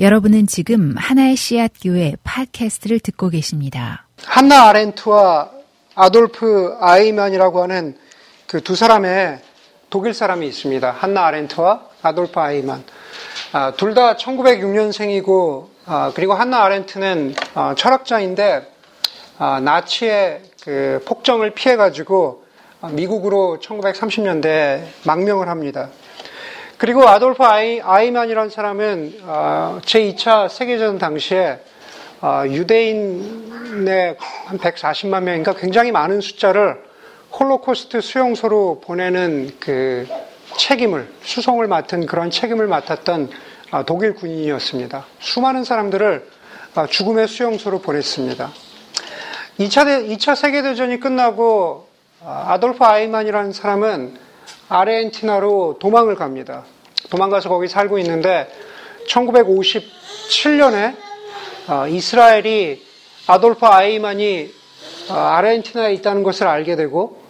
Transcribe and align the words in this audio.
여러분은 0.00 0.46
지금 0.46 0.94
하나의 0.96 1.36
씨앗 1.36 1.72
교회 1.82 2.14
팟캐스트를 2.24 3.00
듣고 3.00 3.28
계십니다. 3.28 4.06
한나 4.24 4.68
아렌트와 4.68 5.50
아돌프 5.94 6.76
아이만이라고 6.80 7.62
하는 7.62 7.96
그 8.46 8.62
두 8.62 8.74
사람의 8.74 9.40
독일 9.90 10.14
사람이 10.14 10.46
있습니다. 10.46 10.90
한나 10.90 11.26
아렌트와 11.26 11.82
아돌프 12.02 12.40
아이만. 12.40 12.82
아, 13.52 13.72
둘 13.76 13.94
다 13.94 14.16
1906년생이고 14.16 15.66
아, 15.84 16.12
그리고 16.14 16.32
한나 16.34 16.62
아렌트는 16.64 17.34
아, 17.54 17.74
철학자인데 17.76 18.72
아, 19.38 19.60
나치의 19.60 20.42
그 20.64 21.02
폭정을 21.06 21.50
피해 21.50 21.76
가지고 21.76 22.44
미국으로 22.92 23.58
1930년대 23.62 24.82
망명을 25.04 25.48
합니다. 25.48 25.90
그리고 26.80 27.06
아돌프 27.06 27.44
아이, 27.44 27.78
아이만이라는 27.78 28.48
사람은 28.48 29.18
어, 29.24 29.80
제2차 29.84 30.48
세계전 30.48 30.96
당시에 30.96 31.58
어, 32.22 32.44
유대인의 32.46 34.16
한 34.46 34.58
140만 34.58 35.24
명인가 35.24 35.52
굉장히 35.52 35.92
많은 35.92 36.22
숫자를 36.22 36.82
홀로코스트 37.38 38.00
수용소로 38.00 38.80
보내는 38.82 39.50
그 39.60 40.08
책임을 40.56 41.12
수송을 41.20 41.68
맡은 41.68 42.06
그런 42.06 42.30
책임을 42.30 42.66
맡았던 42.66 43.28
어, 43.72 43.84
독일 43.84 44.14
군인이었습니다. 44.14 45.04
수많은 45.18 45.64
사람들을 45.64 46.26
어, 46.76 46.86
죽음의 46.86 47.28
수용소로 47.28 47.82
보냈습니다. 47.82 48.50
2차, 49.58 50.16
2차 50.16 50.34
세계대전이 50.34 50.98
끝나고 50.98 51.88
어, 52.22 52.44
아돌프 52.48 52.82
아이만이라는 52.82 53.52
사람은 53.52 54.29
아르헨티나로 54.70 55.78
도망을 55.80 56.14
갑니다. 56.14 56.64
도망가서 57.10 57.48
거기 57.48 57.66
살고 57.66 57.98
있는데 57.98 58.48
1957년에 59.08 60.94
어, 61.68 61.88
이스라엘이 61.88 62.80
아돌프 63.26 63.66
아이만이 63.66 64.54
어, 65.10 65.14
아르헨티나에 65.14 65.92
있다는 65.94 66.22
것을 66.22 66.46
알게 66.46 66.76
되고 66.76 67.20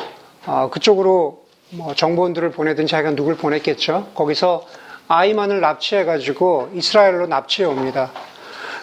어, 0.46 0.68
그쪽으로 0.70 1.46
뭐 1.70 1.94
정보원들을 1.94 2.50
보내든 2.50 2.86
자기가 2.86 3.14
누굴 3.14 3.36
보냈겠죠. 3.36 4.08
거기서 4.14 4.66
아이만을 5.08 5.60
납치해가지고 5.60 6.70
이스라엘로 6.74 7.26
납치해 7.26 7.66
옵니다. 7.66 8.12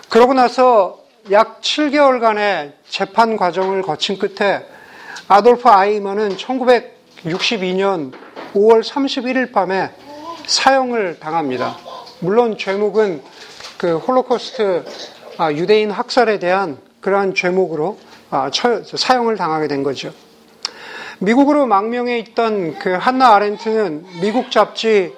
그러고 0.09 0.33
나서 0.33 0.99
약 1.31 1.61
7개월간의 1.61 2.71
재판 2.89 3.37
과정을 3.37 3.83
거친 3.83 4.17
끝에 4.17 4.65
아돌프 5.27 5.69
아이히만은 5.69 6.37
1962년 6.37 8.26
5월 8.53 8.83
31일 8.83 9.51
밤에 9.51 9.91
사형을 10.45 11.19
당합니다. 11.19 11.77
물론 12.19 12.57
죄목은 12.57 13.21
그 13.77 13.97
홀로코스트 13.97 14.85
아, 15.37 15.51
유대인 15.51 15.91
학살에 15.91 16.39
대한 16.39 16.77
그러한 17.01 17.35
죄목으로 17.35 17.97
아, 18.29 18.49
사형을 18.51 19.37
당하게 19.37 19.67
된 19.67 19.83
거죠. 19.83 20.13
미국으로 21.19 21.65
망명해 21.65 22.19
있던 22.19 22.77
그 22.79 22.91
한나 22.93 23.33
아렌트는 23.35 24.05
미국 24.21 24.51
잡지 24.51 25.13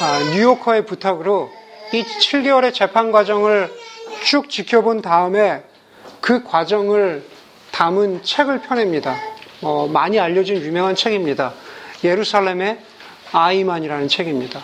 아, 0.00 0.18
뉴요커의 0.34 0.86
부탁으로 0.86 1.50
이 1.92 2.02
7개월의 2.02 2.74
재판 2.74 3.12
과정을 3.12 3.72
쭉 4.24 4.50
지켜본 4.50 5.02
다음에 5.02 5.62
그 6.20 6.42
과정을 6.42 7.24
담은 7.70 8.22
책을 8.22 8.62
펴냅니다. 8.62 9.16
어, 9.62 9.86
많이 9.86 10.18
알려진 10.18 10.56
유명한 10.56 10.94
책입니다. 10.94 11.54
예루살렘의 12.06 12.78
아이만이라는 13.32 14.08
책입니다. 14.08 14.60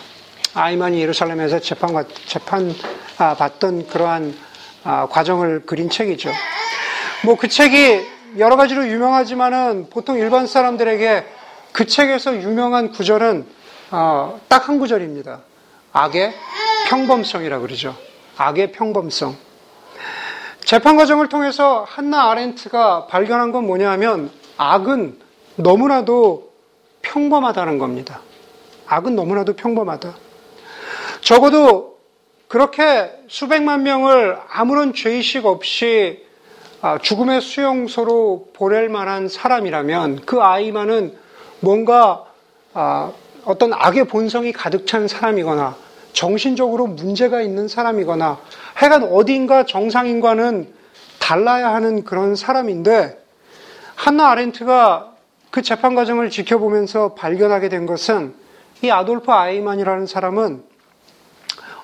아이만이 0.53 0.99
예루살렘에서 1.01 1.59
재판, 1.59 2.05
재판 2.25 2.73
아, 3.17 3.35
받던 3.35 3.87
그러한 3.87 4.35
아, 4.83 5.07
과정을 5.09 5.65
그린 5.65 5.89
책이죠. 5.89 6.31
뭐 7.25 7.35
그 7.35 7.47
책이 7.47 8.01
여러 8.37 8.55
가지로 8.55 8.87
유명하지만은 8.87 9.89
보통 9.89 10.17
일반 10.17 10.47
사람들에게 10.47 11.25
그 11.71 11.85
책에서 11.85 12.41
유명한 12.41 12.91
구절은 12.91 13.45
어, 13.91 14.39
딱 14.47 14.67
한 14.69 14.79
구절입니다. 14.79 15.41
악의 15.91 16.33
평범성이라 16.87 17.59
그러죠. 17.59 17.95
악의 18.37 18.71
평범성. 18.71 19.35
재판 20.65 20.95
과정을 20.95 21.27
통해서 21.29 21.85
한나 21.87 22.31
아렌트가 22.31 23.07
발견한 23.07 23.51
건 23.51 23.65
뭐냐면 23.67 24.31
악은 24.57 25.19
너무나도 25.57 26.52
평범하다는 27.13 27.77
겁니다. 27.77 28.21
악은 28.87 29.15
너무나도 29.15 29.53
평범하다. 29.53 30.15
적어도 31.21 31.99
그렇게 32.47 33.11
수백만 33.27 33.83
명을 33.83 34.37
아무런 34.49 34.93
죄의식 34.93 35.45
없이 35.45 36.23
아, 36.81 36.97
죽음의 36.97 37.41
수용소로 37.41 38.49
보낼 38.53 38.89
만한 38.89 39.29
사람이라면 39.29 40.25
그 40.25 40.41
아이만은 40.41 41.15
뭔가 41.61 42.25
아, 42.73 43.13
어떤 43.45 43.73
악의 43.73 44.05
본성이 44.05 44.51
가득 44.51 44.85
찬 44.87 45.07
사람이거나 45.07 45.77
정신적으로 46.13 46.87
문제가 46.87 47.41
있는 47.41 47.67
사람이거나 47.67 48.39
하여간 48.73 49.03
어딘가 49.03 49.65
정상인과는 49.65 50.73
달라야 51.19 51.73
하는 51.73 52.03
그런 52.03 52.35
사람인데 52.35 53.17
한나 53.95 54.29
아렌트가 54.31 55.12
그 55.53 55.61
재판 55.61 55.93
과정을 55.93 56.31
지켜보면서 56.31 57.13
발견하게 57.13 57.69
된 57.69 57.85
것은 57.85 58.33
이 58.81 58.89
아돌프 58.89 59.31
아이만이라는 59.31 60.07
사람은 60.07 60.63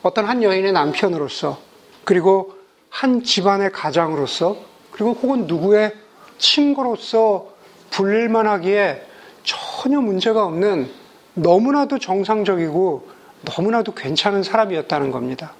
어떤 0.01 0.25
한 0.25 0.41
여인의 0.41 0.71
남편으로서 0.71 1.59
그리고 2.03 2.55
한 2.89 3.21
집안의 3.23 3.71
가장으로서 3.71 4.57
그리고 4.89 5.11
혹은 5.11 5.45
누구의 5.45 5.93
친구로서 6.39 7.49
불릴만 7.91 8.47
하기에 8.47 9.05
전혀 9.43 10.01
문제가 10.01 10.45
없는 10.45 10.89
너무나도 11.35 11.99
정상적이고 11.99 13.07
너무나도 13.55 13.93
괜찮은 13.93 14.41
사람이었다는 14.41 15.11
겁니다. 15.11 15.53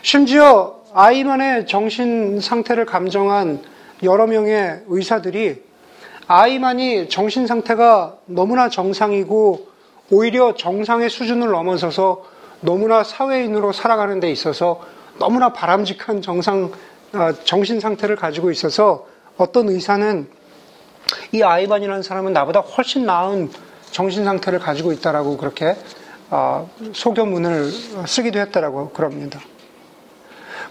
심지어 0.00 0.80
아이만의 0.94 1.66
정신 1.66 2.40
상태를 2.40 2.86
감정한 2.86 3.62
여러 4.02 4.26
명의 4.26 4.80
의사들이 4.86 5.67
아이만이 6.28 7.08
정신 7.08 7.46
상태가 7.46 8.18
너무나 8.26 8.68
정상이고 8.68 9.66
오히려 10.10 10.54
정상의 10.54 11.08
수준을 11.08 11.50
넘어서서 11.50 12.22
너무나 12.60 13.02
사회인으로 13.02 13.72
살아가는 13.72 14.20
데 14.20 14.30
있어서 14.30 14.82
너무나 15.18 15.54
바람직한 15.54 16.20
정상 16.20 16.70
어, 17.14 17.32
정신 17.44 17.80
상태를 17.80 18.16
가지고 18.16 18.50
있어서 18.50 19.06
어떤 19.38 19.70
의사는 19.70 20.28
이 21.32 21.42
아이반이라는 21.42 22.02
사람은 22.02 22.34
나보다 22.34 22.60
훨씬 22.60 23.06
나은 23.06 23.50
정신 23.90 24.24
상태를 24.24 24.58
가지고 24.58 24.92
있다라고 24.92 25.38
그렇게 25.38 25.76
어, 26.28 26.68
소견문을 26.92 27.70
쓰기도 28.06 28.38
했다라고 28.38 28.90
그럽니다. 28.90 29.40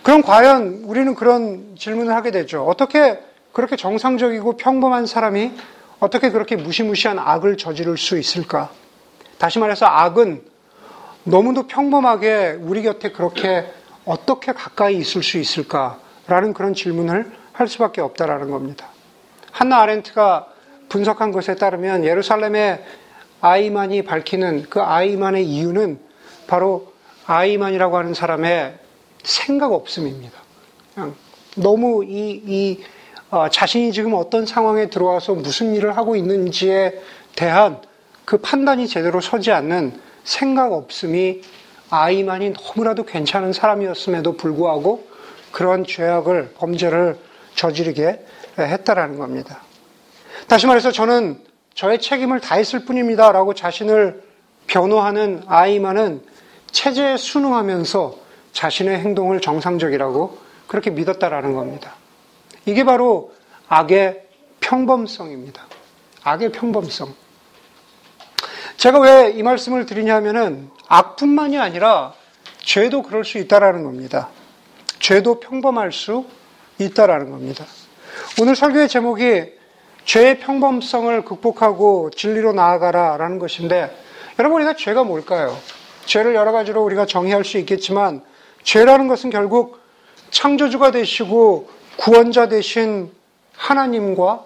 그럼 0.04 0.22
과연 0.22 0.84
우리는 0.86 1.16
그런 1.16 1.76
질문을 1.76 2.14
하게 2.14 2.30
되죠. 2.30 2.64
어떻게 2.64 3.20
그렇게 3.58 3.76
정상적이고 3.76 4.56
평범한 4.58 5.08
사람이 5.08 5.52
어떻게 6.00 6.30
그렇게 6.30 6.56
무시무시한 6.56 7.18
악을 7.18 7.58
저지를 7.58 7.98
수 7.98 8.20
있을까? 8.20 8.70
다시 9.40 9.58
말해서 9.58 9.88
악은 9.88 10.44
너무도 11.24 11.66
평범하게 11.66 12.60
우리 12.62 12.84
곁에 12.84 13.12
그렇게 13.12 13.66
어떻게 14.06 14.52
가까이 14.52 14.98
있을 14.98 15.24
수 15.24 15.40
있을까라는 15.40 16.54
그런 16.54 16.76
질문을 16.76 17.32
할 17.52 17.68
수밖에 17.68 18.00
없다라는 18.00 18.52
겁니다. 18.52 18.90
한나 19.52 19.82
아렌트가 19.82 20.50
분석한 20.90 21.32
것에 21.32 21.56
따르면 21.56 22.06
예루살렘의 22.06 22.86
아이만이 23.42 24.04
밝히는 24.04 24.68
그 24.70 24.84
아이만의 24.84 25.44
이유는 25.48 26.00
바로 26.46 26.94
아이만이라고 27.26 27.98
하는 27.98 28.14
사람의 28.14 28.78
생각 29.24 29.74
없음입니다. 29.74 30.38
너무 31.56 32.06
이, 32.06 32.40
이 32.46 32.84
어, 33.30 33.50
자신이 33.50 33.92
지금 33.92 34.14
어떤 34.14 34.46
상황에 34.46 34.90
들어와서 34.90 35.34
무슨 35.34 35.76
일을 35.76 35.98
하고 35.98 36.16
있는지에 36.16 37.02
대한 37.36 37.82
그 38.24 38.38
판단이 38.38 38.88
제대로 38.88 39.20
서지 39.20 39.52
않는 39.52 40.00
생각 40.24 40.72
없음이 40.74 41.42
아이만이 41.90 42.54
너무나도 42.54 43.06
괜찮은 43.06 43.54
사람이었음에도 43.54 44.38
불구하고 44.38 45.08
그런 45.52 45.86
죄악을, 45.86 46.54
범죄를 46.58 47.18
저지르게 47.56 48.26
했다라는 48.58 49.18
겁니다. 49.18 49.62
다시 50.48 50.68
말해서 50.68 50.92
저는 50.92 51.40
저의 51.74 52.00
책임을 52.00 52.40
다했을 52.40 52.86
뿐입니다. 52.86 53.32
라고 53.32 53.54
자신을 53.54 54.24
변호하는 54.68 55.44
아이만은 55.48 56.22
체제에 56.72 57.18
순응하면서 57.18 58.16
자신의 58.52 59.00
행동을 59.00 59.40
정상적이라고 59.40 60.38
그렇게 60.68 60.90
믿었다라는 60.90 61.54
겁니다. 61.54 61.96
이게 62.68 62.84
바로 62.84 63.32
악의 63.70 64.24
평범성입니다. 64.60 65.66
악의 66.24 66.52
평범성. 66.52 67.14
제가 68.76 69.00
왜 69.00 69.32
이 69.32 69.42
말씀을 69.42 69.86
드리냐면은 69.86 70.70
악뿐만이 70.88 71.58
아니라 71.58 72.14
죄도 72.60 73.04
그럴 73.04 73.24
수 73.24 73.38
있다라는 73.38 73.84
겁니다. 73.84 74.30
죄도 75.00 75.40
평범할 75.40 75.94
수 75.94 76.26
있다라는 76.78 77.32
겁니다. 77.32 77.66
오늘 78.42 78.56
설교의 78.56 78.90
제목이 78.90 79.54
죄의 80.04 80.40
평범성을 80.40 81.24
극복하고 81.24 82.10
진리로 82.10 82.52
나아가라라는 82.52 83.40
것인데 83.40 83.96
여러분 84.40 84.58
우리가 84.58 84.76
죄가 84.76 85.06
뭘까요? 85.06 85.58
죄를 86.06 86.36
여러 86.36 86.52
가지로 86.52 86.84
우리가 86.84 87.06
정의할 87.06 87.46
수 87.46 87.58
있겠지만 87.60 88.22
죄라는 88.64 89.08
것은 89.08 89.30
결국 89.30 89.80
창조주가 90.32 90.92
되시고 90.92 91.77
구원자 91.98 92.48
되신 92.48 93.12
하나님과 93.56 94.46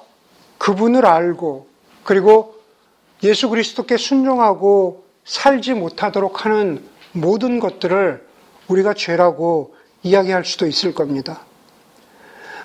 그분을 0.58 1.06
알고 1.06 1.68
그리고 2.04 2.56
예수 3.24 3.50
그리스도께 3.50 3.98
순종하고 3.98 5.04
살지 5.26 5.74
못하도록 5.74 6.46
하는 6.46 6.84
모든 7.12 7.60
것들을 7.60 8.26
우리가 8.68 8.94
죄라고 8.94 9.76
이야기할 10.04 10.46
수도 10.46 10.66
있을 10.66 10.94
겁니다. 10.94 11.42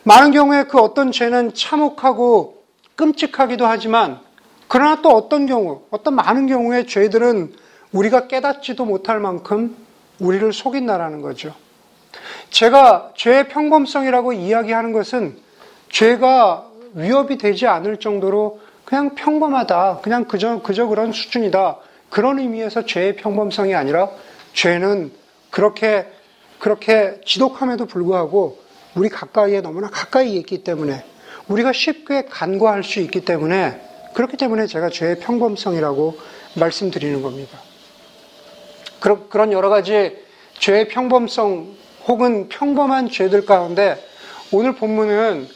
많은 0.04 0.30
경우에 0.30 0.64
그 0.64 0.78
어떤 0.78 1.12
죄는 1.12 1.52
참혹하고 1.52 2.62
끔찍하기도 2.94 3.66
하지만 3.66 4.20
그러나 4.68 5.02
또 5.02 5.10
어떤 5.10 5.46
경우, 5.46 5.82
어떤 5.90 6.14
많은 6.14 6.46
경우에 6.46 6.86
죄들은 6.86 7.54
우리가 7.92 8.28
깨닫지도 8.28 8.84
못할 8.84 9.20
만큼 9.20 9.76
우리를 10.18 10.52
속인다라는 10.52 11.20
거죠. 11.20 11.54
제가 12.50 13.12
죄의 13.16 13.48
평범성이라고 13.48 14.32
이야기하는 14.32 14.92
것은 14.92 15.36
죄가 15.90 16.66
위협이 16.94 17.38
되지 17.38 17.66
않을 17.66 17.98
정도로 17.98 18.60
그냥 18.84 19.14
평범하다. 19.14 20.00
그냥 20.02 20.24
그저, 20.24 20.62
그저 20.62 20.86
그런 20.86 21.12
수준이다. 21.12 21.76
그런 22.08 22.38
의미에서 22.38 22.86
죄의 22.86 23.16
평범성이 23.16 23.74
아니라 23.74 24.08
죄는 24.54 25.12
그렇게, 25.50 26.06
그렇게 26.58 27.20
지독함에도 27.26 27.86
불구하고 27.86 28.58
우리 28.94 29.08
가까이에 29.08 29.60
너무나 29.60 29.90
가까이 29.90 30.36
있기 30.36 30.64
때문에 30.64 31.04
우리가 31.48 31.72
쉽게 31.72 32.26
간과할 32.26 32.82
수 32.82 33.00
있기 33.00 33.24
때문에 33.24 33.80
그렇기 34.14 34.36
때문에 34.36 34.66
제가 34.66 34.88
죄의 34.88 35.18
평범성이라고 35.18 36.18
말씀드리는 36.54 37.20
겁니다. 37.22 37.58
그런 39.28 39.52
여러 39.52 39.68
가지 39.68 40.16
죄의 40.58 40.88
평범성 40.88 41.76
혹은 42.06 42.48
평범한 42.48 43.10
죄들 43.10 43.44
가운데 43.44 44.02
오늘 44.52 44.74
본문은 44.76 45.48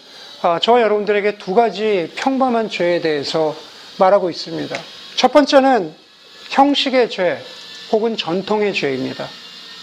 아, 0.43 0.58
저와 0.58 0.81
여러분들에게 0.81 1.38
두 1.38 1.55
가지 1.55 2.11
평범한 2.17 2.69
죄에 2.69 3.00
대해서 3.00 3.55
말하고 3.99 4.31
있습니다. 4.31 4.75
첫 5.17 5.32
번째는 5.32 5.94
형식의 6.49 7.11
죄 7.11 7.38
혹은 7.93 8.17
전통의 8.17 8.73
죄입니다. 8.73 9.26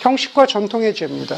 형식과 0.02 0.46
전통의 0.46 0.94
죄입니다. 0.94 1.38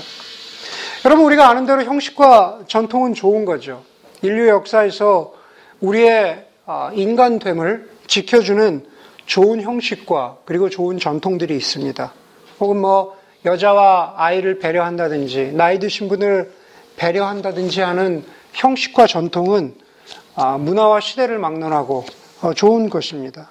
여러분 1.05 1.25
우리가 1.25 1.49
아는 1.49 1.65
대로 1.65 1.83
형식과 1.83 2.61
전통은 2.67 3.13
좋은 3.13 3.45
거죠. 3.45 3.83
인류 4.21 4.47
역사에서 4.47 5.33
우리의 5.79 6.45
아, 6.65 6.91
인간됨을 6.93 7.89
지켜주는 8.07 8.85
좋은 9.25 9.61
형식과 9.61 10.37
그리고 10.45 10.69
좋은 10.69 10.97
전통들이 10.97 11.55
있습니다. 11.55 12.13
혹은 12.59 12.77
뭐 12.77 13.18
여자와 13.45 14.15
아이를 14.17 14.59
배려한다든지 14.59 15.53
나이 15.53 15.79
드신 15.79 16.09
분을 16.09 16.51
배려한다든지 16.97 17.81
하는 17.81 18.25
형식과 18.53 19.07
전통은 19.07 19.75
아, 20.35 20.57
문화와 20.57 20.99
시대를 20.99 21.39
막론하고 21.39 22.05
어, 22.41 22.53
좋은 22.53 22.89
것입니다. 22.89 23.49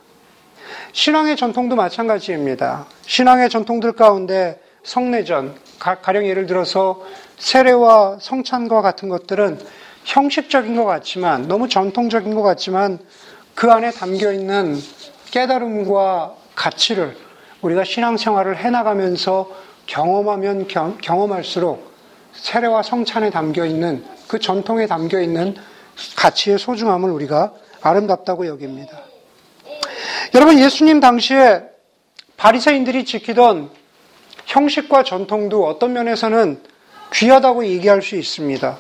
신앙의 0.93 1.37
전통도 1.37 1.77
마찬가지입니다. 1.77 2.87
신앙의 3.03 3.49
전통들 3.49 3.93
가운데 3.93 4.61
성례전, 4.83 5.55
가령 5.79 6.27
예를 6.27 6.47
들어서 6.47 7.03
세례와 7.39 8.19
성찬과 8.21 8.81
같은 8.83 9.09
것들은 9.09 9.59
형식적인 10.05 10.77
것 10.77 10.85
같지만 10.85 11.49
너무 11.49 11.69
전통적인 11.69 12.35
것 12.35 12.43
같지만 12.43 12.99
그 13.55 13.71
안에 13.71 13.91
담겨 13.91 14.33
있는 14.33 14.77
깨달음과 15.31 16.35
가치를 16.55 17.17
우리가 17.61 17.85
신앙생활을 17.85 18.57
해나가면서 18.57 19.51
경험하면 19.89 20.69
경험할수록 21.01 21.93
세례와 22.35 22.83
성찬에 22.83 23.31
담겨 23.31 23.65
있는 23.65 24.05
그 24.29 24.39
전통에 24.39 24.87
담겨 24.87 25.21
있는 25.21 25.57
가치의 26.17 26.59
소중함을 26.59 27.11
우리가 27.11 27.53
아름답다고 27.81 28.47
여깁니다. 28.47 29.01
여러분 30.35 30.59
예수님 30.59 31.01
당시에 31.01 31.63
바리새인들이 32.37 33.05
지키던 33.05 33.71
형식과 34.47 35.03
전통도 35.03 35.67
어떤 35.67 35.95
면에서는 35.95 36.63
귀하다고 37.13 37.67
얘기할 37.67 38.03
수 38.03 38.17
있습니다. 38.17 38.79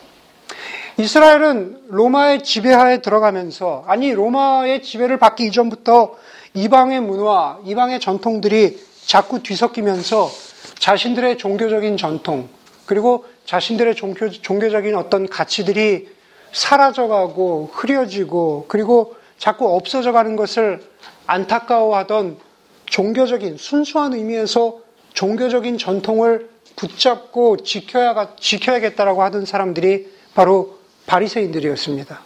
이스라엘은 0.98 1.84
로마의 1.88 2.44
지배하에 2.44 3.00
들어가면서 3.00 3.84
아니 3.86 4.12
로마의 4.12 4.82
지배를 4.82 5.18
받기 5.18 5.46
이전부터 5.46 6.16
이방의 6.54 7.00
문화, 7.00 7.58
이방의 7.64 8.00
전통들이 8.00 8.78
자꾸 9.06 9.42
뒤섞이면서 9.42 10.47
자신들의 10.78 11.38
종교적인 11.38 11.96
전통 11.96 12.48
그리고 12.86 13.24
자신들의 13.44 13.94
종교, 13.94 14.30
종교적인 14.30 14.94
어떤 14.94 15.28
가치들이 15.28 16.08
사라져가고 16.52 17.70
흐려지고 17.72 18.66
그리고 18.68 19.16
자꾸 19.36 19.74
없어져가는 19.74 20.34
것을 20.36 20.82
안타까워하던 21.26 22.38
종교적인 22.86 23.58
순수한 23.58 24.14
의미에서 24.14 24.80
종교적인 25.12 25.78
전통을 25.78 26.48
붙잡고 26.76 27.58
지켜야 27.58 28.34
지켜야겠다라고 28.38 29.22
하던 29.24 29.44
사람들이 29.44 30.12
바로 30.34 30.78
바리새인들이었습니다. 31.06 32.20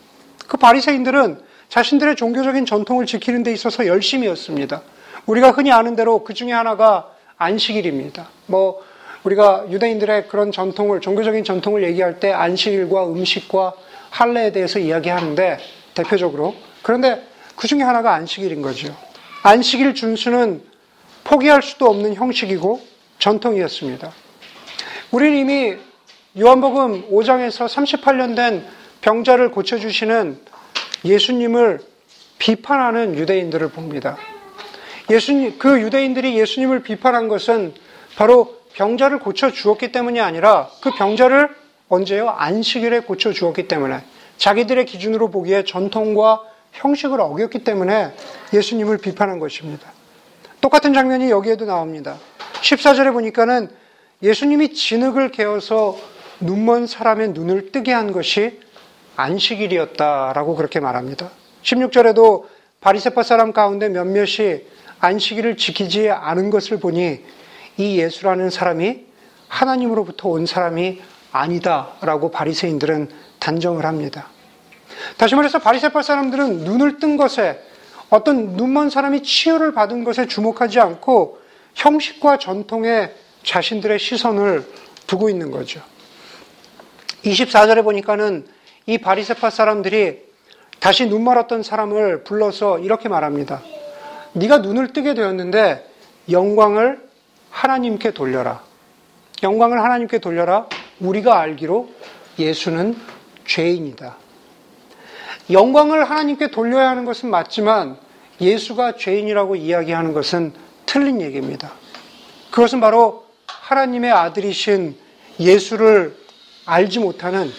그 0.47 0.57
바리새인들은 0.57 1.41
자신들의 1.69 2.17
종교적인 2.17 2.67
전통을 2.67 3.07
지키는 3.07 3.43
데 3.43 3.53
있어서 3.53 3.87
열심이었습니다. 3.87 4.83
우리가 5.27 5.53
흔히 5.53 5.73
아는 5.73 5.97
대로 5.97 6.23
그 6.23 6.35
중에 6.35 6.53
하나가 6.53 7.12
안식일입니다. 7.43 8.29
뭐 8.47 8.83
우리가 9.25 9.67
유대인들의 9.71 10.29
그런 10.29 10.51
전통을 10.51 11.01
종교적인 11.01 11.45
전통을 11.45 11.85
얘기할 11.85 12.19
때 12.21 12.33
안식일과 12.33 13.07
음식과 13.07 13.75
할례에 14.11 14.53
대해서 14.53 14.79
이야기하는데 14.79 15.59
대표적으로 15.95 16.55
그런데 16.83 17.23
그 17.57 17.69
중에 17.69 17.83
하나가 17.83 18.15
안식일인 18.15 18.63
거죠. 18.63 18.95
안식일 19.43 19.95
준수는 19.95 20.63
포기할 21.25 21.63
수도 21.63 21.87
없는 21.87 22.15
형식이고 22.15 22.81
전통이었습니다. 23.19 24.13
우리는 25.13 25.39
이미 25.39 25.77
요한복음 26.39 27.11
5장에서 27.11 27.69
38년 27.69 28.35
된 28.35 28.65
병자를 29.03 29.51
고쳐주시는 29.51 30.41
예수님을 31.05 31.81
비판하는 32.39 33.17
유대인들을 33.17 33.69
봅니다. 33.71 34.17
예수님, 35.11 35.59
그 35.59 35.81
유대인들이 35.81 36.39
예수님을 36.39 36.83
비판한 36.83 37.29
것은 37.29 37.75
바로 38.17 38.57
병자를 38.75 39.19
고쳐 39.19 39.51
주었기 39.51 39.93
때문이 39.93 40.21
아니라 40.21 40.69
그 40.81 40.91
병자를 40.93 41.51
언제요? 41.89 42.31
안식일에 42.31 43.01
고쳐 43.01 43.33
주었기 43.33 43.69
때문에 43.69 44.03
자기들의 44.39 44.87
기준으로 44.87 45.31
보기에 45.31 45.65
전통과 45.65 46.43
형식을 46.73 47.21
어겼기 47.21 47.65
때문에 47.65 48.15
예수님을 48.53 48.99
비판한 48.99 49.39
것입니다. 49.39 49.93
똑같은 50.61 50.95
장면이 50.95 51.31
여기에도 51.31 51.67
나옵니다. 51.67 52.17
14절에 52.63 53.13
보니까는 53.13 53.69
예수님이 54.23 54.73
진흙을 54.73 55.33
개어서 55.33 55.99
눈먼 56.41 56.87
사람의 56.87 57.31
눈을 57.31 57.73
뜨게 57.73 57.93
한 57.93 58.13
것이 58.13 58.61
안식일이었다라고 59.17 60.57
그렇게 60.57 60.81
말합니다. 60.81 61.31
16절에도 61.63 62.45
바리세파 62.81 63.23
사람 63.23 63.53
가운데 63.53 63.89
몇몇이 63.89 64.63
안식일을 65.03 65.57
지키지 65.57 66.11
않은 66.11 66.51
것을 66.51 66.79
보니 66.79 67.21
이 67.77 67.99
예수라는 67.99 68.51
사람이 68.51 69.01
하나님으로부터 69.49 70.29
온 70.29 70.47
사람이 70.47 71.03
아니다라고 71.33 72.31
바리새인들은 72.31 73.09
단정을 73.41 73.85
합니다. 73.85 74.29
다시 75.17 75.35
말해서 75.35 75.59
바리새파 75.59 76.03
사람들은 76.03 76.59
눈을 76.59 77.01
뜬 77.01 77.17
것에 77.17 77.61
어떤 78.11 78.57
눈먼 78.57 78.91
사람이 78.91 79.25
치유를 79.25 79.73
받은 79.73 80.05
것에 80.05 80.29
주목하지 80.29 80.79
않고 80.79 81.41
형식과 81.75 82.39
전통에 82.39 83.11
자신들의 83.43 83.99
시선을 83.99 84.65
두고 85.09 85.29
있는 85.29 85.51
거죠. 85.51 85.83
24절에 87.25 87.83
보니까는 87.83 88.47
이 88.87 88.99
바리세파 88.99 89.51
사람들이 89.51 90.23
다시 90.79 91.07
눈 91.07 91.25
멀었던 91.25 91.65
사람을 91.65 92.23
불러서 92.23 92.79
이렇게 92.79 93.09
말합니다. 93.09 93.63
네가 94.35 94.59
눈을 94.59 94.93
뜨게 94.93 95.15
되었는데 95.15 95.91
영광을 96.31 97.01
하나님께 97.51 98.13
돌려라. 98.13 98.63
영광을 99.43 99.83
하나님께 99.83 100.19
돌려라. 100.19 100.67
우리가 101.01 101.39
알기로 101.39 101.91
예수는 102.39 102.97
죄인이다. 103.47 104.17
영광을 105.51 106.09
하나님께 106.09 106.51
돌려야 106.51 106.89
하는 106.91 107.05
것은 107.05 107.31
맞지만 107.31 107.99
예수가 108.41 108.97
죄인이라고 108.97 109.57
이야기하는 109.57 110.13
것은 110.13 110.53
틀린 110.87 111.21
얘기입니다. 111.21 111.73
그것은 112.51 112.81
바로 112.81 113.27
하나님의 113.47 114.13
아들이신 114.13 114.97
예수를 115.41 116.17
알지 116.65 117.01
못하는 117.01 117.51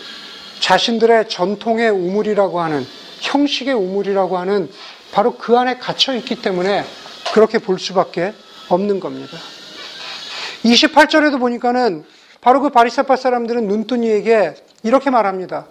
자신들의 0.60 1.30
전통의 1.30 1.90
우물이라고 1.90 2.62
하는 2.62 2.86
형식의 3.20 3.74
우물이라고 3.74 4.38
하는 4.38 4.70
바로 5.14 5.38
그 5.38 5.58
안에 5.58 5.78
갇혀 5.78 6.16
있기 6.16 6.42
때문에 6.42 6.84
그렇게 7.34 7.60
볼 7.60 7.80
수밖에 7.80 8.34
없는 8.70 9.00
겁니다. 9.00 9.38
28절에도 10.66 11.40
보니까는 11.40 12.04
바로 12.42 12.62
그 12.62 12.70
바리새파 12.70 13.16
사람들은 13.16 13.68
눈뜨니에게 13.68 14.56
이렇게 14.82 15.12
말합니다. 15.12 15.68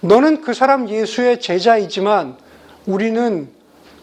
너는 0.00 0.42
그 0.42 0.52
사람 0.52 0.88
예수의 0.88 1.40
제자이지만 1.40 2.36
우리는 2.84 3.48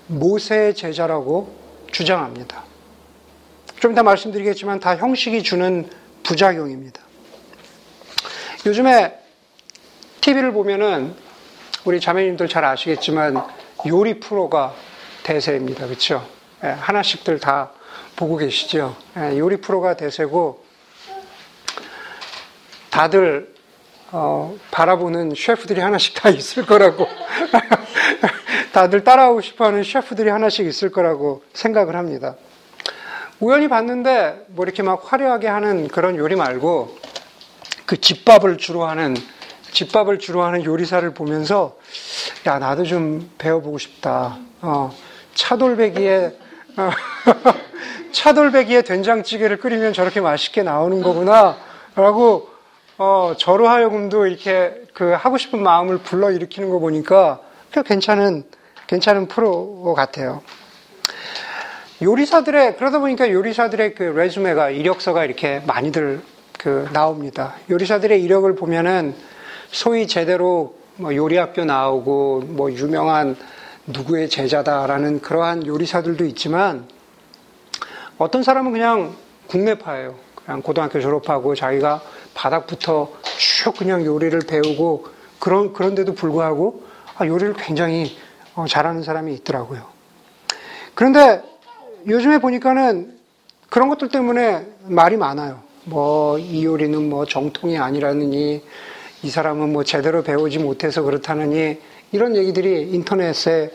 모세의 0.08 0.74
제자라고 0.74 1.56
주장합니다. 1.92 2.64
좀 3.80 3.92
이따 3.92 4.02
말씀드리겠지만 4.02 4.80
다 4.80 4.98
형식이 4.98 5.44
주는 5.44 5.88
부작용입니다. 6.24 7.02
요즘에 8.66 9.20
TV를 10.22 10.52
보면은 10.54 11.16
우리 11.86 12.00
자매님들 12.00 12.48
잘 12.48 12.66
아시겠지만 12.66 13.61
요리 13.88 14.20
프로가 14.20 14.76
대세입니다. 15.24 15.88
그렇죠? 15.88 16.28
하나씩들 16.60 17.40
다 17.40 17.72
보고 18.16 18.38
계시죠? 18.38 18.96
예, 19.18 19.38
요리 19.40 19.58
프로가 19.58 19.96
대세고 19.96 20.64
다들 22.92 23.52
어, 24.12 24.56
바라보는 24.72 25.34
셰프들이 25.36 25.80
하나씩 25.80 26.14
다 26.16 26.30
있을 26.30 26.66
거라고 26.66 27.08
다들 28.74 29.04
따라하고 29.04 29.42
싶어하는 29.42 29.84
셰프들이 29.84 30.30
하나씩 30.30 30.68
있을 30.68 30.92
거라고 30.92 31.44
생각을 31.54 31.96
합니다. 31.96 32.36
우연히 33.40 33.68
봤는데 33.68 34.46
뭐 34.50 34.66
이렇게 34.66 34.84
막 34.84 35.12
화려하게 35.12 35.48
하는 35.48 35.88
그런 35.88 36.18
요리 36.18 36.36
말고 36.36 36.98
그 37.86 38.00
집밥을 38.00 38.58
주로 38.58 38.86
하는 38.86 39.16
집밥을 39.72 40.20
주로 40.20 40.44
하는 40.44 40.64
요리사를 40.64 41.10
보면서 41.14 41.78
야 42.48 42.58
나도 42.58 42.86
좀 42.86 43.30
배워보고 43.38 43.78
싶다. 43.78 44.40
어, 44.62 44.92
차돌배기에 45.36 46.38
어, 46.78 46.90
차돌배기에 48.12 48.82
된장찌개를 48.82 49.58
끓이면 49.58 49.94
저렇게 49.94 50.22
맛있게 50.22 50.64
나오는 50.64 51.04
거구나 51.04 51.58
라고 51.96 52.50
어, 52.98 53.34
저로 53.38 53.68
하여금도 53.68 54.26
이렇게 54.26 54.82
그 54.94 55.12
하고 55.12 55.38
싶은 55.38 55.62
마음을 55.62 56.00
불러 56.00 56.32
일으키는 56.32 56.70
거 56.70 56.80
보니까 56.80 57.42
꽤 57.72 57.84
괜찮은 57.84 58.44
괜찮은 58.88 59.28
프로 59.28 59.94
같아요. 59.96 60.42
요리사들의 62.02 62.78
그러다 62.78 62.98
보니까 63.00 63.30
요리사들의 63.30 63.94
그 63.94 64.04
레주메가 64.04 64.72
이력서가 64.72 65.26
이렇게 65.26 65.62
많이들 65.68 66.22
그 66.58 66.90
나옵니다. 66.92 67.54
요리사들의 67.70 68.22
이력을 68.24 68.54
보면은 68.56 69.14
소위 69.72 70.08
제대로 70.08 70.81
뭐 71.02 71.16
요리학교 71.16 71.66
나오고 71.66 72.44
뭐 72.46 72.72
유명한 72.72 73.36
누구의 73.88 74.30
제자다라는 74.30 75.22
그러한 75.22 75.66
요리사들도 75.66 76.26
있지만 76.26 76.88
어떤 78.20 78.44
사람은 78.44 78.72
그냥 78.72 79.16
국내파예요. 79.48 80.16
그냥 80.36 80.62
고등학교 80.62 81.02
졸업하고 81.02 81.56
자기가 81.56 82.02
바닥부터 82.36 83.12
쭉 83.24 83.76
그냥 83.76 84.06
요리를 84.06 84.40
배우고 84.48 85.08
그런 85.40 85.74
그런데도 85.74 86.14
불구하고 86.14 86.84
아, 87.18 87.26
요리를 87.26 87.56
굉장히 87.56 88.16
어, 88.54 88.66
잘하는 88.68 89.02
사람이 89.02 89.34
있더라고요. 89.36 89.86
그런데 90.94 91.42
요즘에 92.08 92.38
보니까는 92.38 93.18
그런 93.70 93.90
것들 93.90 94.10
때문에 94.10 94.68
말이 94.84 95.18
많아요. 95.18 95.62
뭐, 95.86 96.38
이 96.38 96.64
요리는 96.64 97.10
뭐 97.10 97.26
정통이 97.26 97.78
아니라느니, 97.78 98.64
이 99.24 99.30
사람은 99.30 99.72
뭐 99.72 99.84
제대로 99.84 100.24
배우지 100.24 100.60
못해서 100.60 101.02
그렇다느니, 101.02 101.80
이런 102.12 102.36
얘기들이 102.36 102.90
인터넷에, 102.92 103.72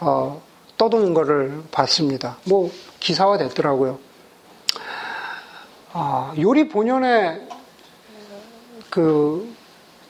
어, 0.00 0.42
떠도는 0.76 1.14
거를 1.14 1.62
봤습니다. 1.70 2.38
뭐, 2.44 2.70
기사화 3.00 3.38
됐더라고요. 3.38 3.98
아, 5.92 6.32
요리 6.38 6.68
본연의 6.68 7.48
그 8.90 9.52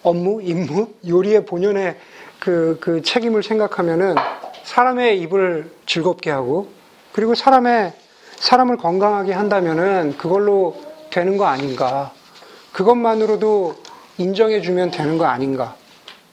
업무, 0.02 0.42
임무, 0.42 0.88
요리의 1.06 1.46
본연의 1.46 1.96
그, 2.38 2.78
그 2.80 3.02
책임을 3.02 3.42
생각하면은 3.42 4.14
사람의 4.64 5.20
입을 5.20 5.70
즐겁게 5.86 6.30
하고 6.30 6.68
그리고 7.12 7.34
사람의 7.34 7.92
사람을 8.36 8.76
건강하게 8.78 9.32
한다면은 9.32 10.16
그걸로 10.16 10.80
되는 11.10 11.36
거 11.36 11.46
아닌가. 11.46 12.12
그것만으로도 12.72 13.76
인정해주면 14.20 14.90
되는 14.90 15.16
거 15.16 15.24
아닌가. 15.24 15.74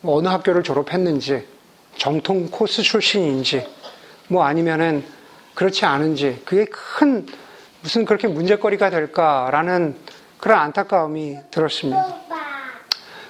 뭐 0.01 0.17
어느 0.17 0.27
학교를 0.27 0.62
졸업했는지, 0.62 1.48
정통 1.96 2.50
코스 2.51 2.82
출신인지, 2.82 3.65
뭐 4.27 4.44
아니면은 4.44 5.03
그렇지 5.56 5.86
않은지, 5.86 6.41
그게 6.46 6.65
큰 6.65 7.25
무슨 7.82 8.06
그렇게 8.06 8.27
문제거리가 8.27 8.89
될까라는 8.89 9.96
그런 10.38 10.60
안타까움이 10.60 11.38
들었습니다. 11.50 12.17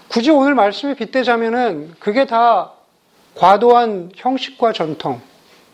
굳이 0.07 0.31
오늘 0.31 0.55
말씀에 0.55 0.95
빗대자면은 0.95 1.93
그게 1.99 2.25
다 2.25 2.71
과도한 3.35 4.11
형식과 4.15 4.73
전통, 4.73 5.21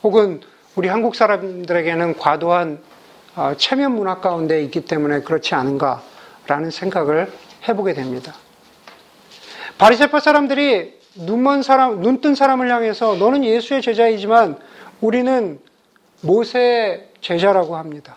혹은 0.03 0.41
우리 0.75 0.89
한국 0.89 1.15
사람들에게는 1.15 2.17
과도한 2.17 2.79
어, 3.35 3.53
체면 3.57 3.95
문화 3.95 4.19
가운데 4.19 4.61
있기 4.63 4.81
때문에 4.81 5.21
그렇지 5.21 5.55
않은가라는 5.55 6.69
생각을 6.69 7.31
해보게 7.67 7.93
됩니다. 7.93 8.33
바리새파 9.77 10.19
사람들이 10.19 10.99
눈먼 11.15 11.61
사람, 11.61 12.01
눈 12.01 12.21
뜬 12.21 12.35
사람을 12.35 12.71
향해서 12.71 13.15
너는 13.15 13.43
예수의 13.43 13.81
제자이지만 13.81 14.57
우리는 15.01 15.59
모세의 16.21 17.09
제자라고 17.21 17.75
합니다. 17.75 18.15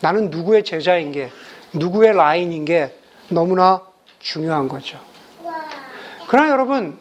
나는 0.00 0.30
누구의 0.30 0.62
제자인 0.64 1.10
게, 1.12 1.30
누구의 1.72 2.14
라인인 2.14 2.64
게 2.64 2.94
너무나 3.28 3.82
중요한 4.18 4.68
거죠. 4.68 4.98
그러나 6.28 6.50
여러분, 6.50 6.98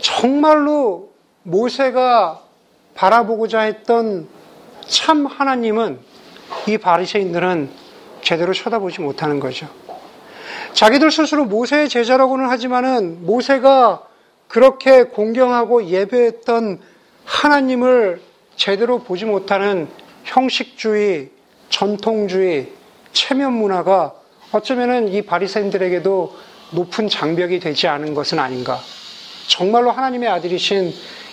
정말로 0.00 1.10
모세가 1.42 2.40
바라보고자 2.94 3.60
했던 3.60 4.28
참 4.86 5.26
하나님은 5.26 6.00
이 6.66 6.78
바리새인들은 6.78 7.70
제대로 8.22 8.52
쳐다보지 8.52 9.00
못하는 9.00 9.38
거죠. 9.38 9.68
자기들 10.72 11.10
스스로 11.10 11.44
모세의 11.44 11.88
제자라고는 11.88 12.48
하지만은 12.48 13.24
모세가 13.24 14.02
그렇게 14.48 15.04
공경하고 15.04 15.86
예배했던 15.86 16.80
하나님을 17.24 18.20
제대로 18.56 19.00
보지 19.00 19.24
못하는 19.24 19.88
형식주의, 20.24 21.30
전통주의, 21.68 22.72
체면 23.12 23.52
문화가 23.52 24.14
어쩌면은 24.52 25.08
이 25.08 25.22
바리새인들에게도 25.22 26.36
높은 26.72 27.08
장벽이 27.08 27.60
되지 27.60 27.86
않은 27.88 28.14
것은 28.14 28.38
아닌가. 28.38 28.78
정말로 29.46 29.90
하나님의 29.90 30.28
아들이신 30.28 30.92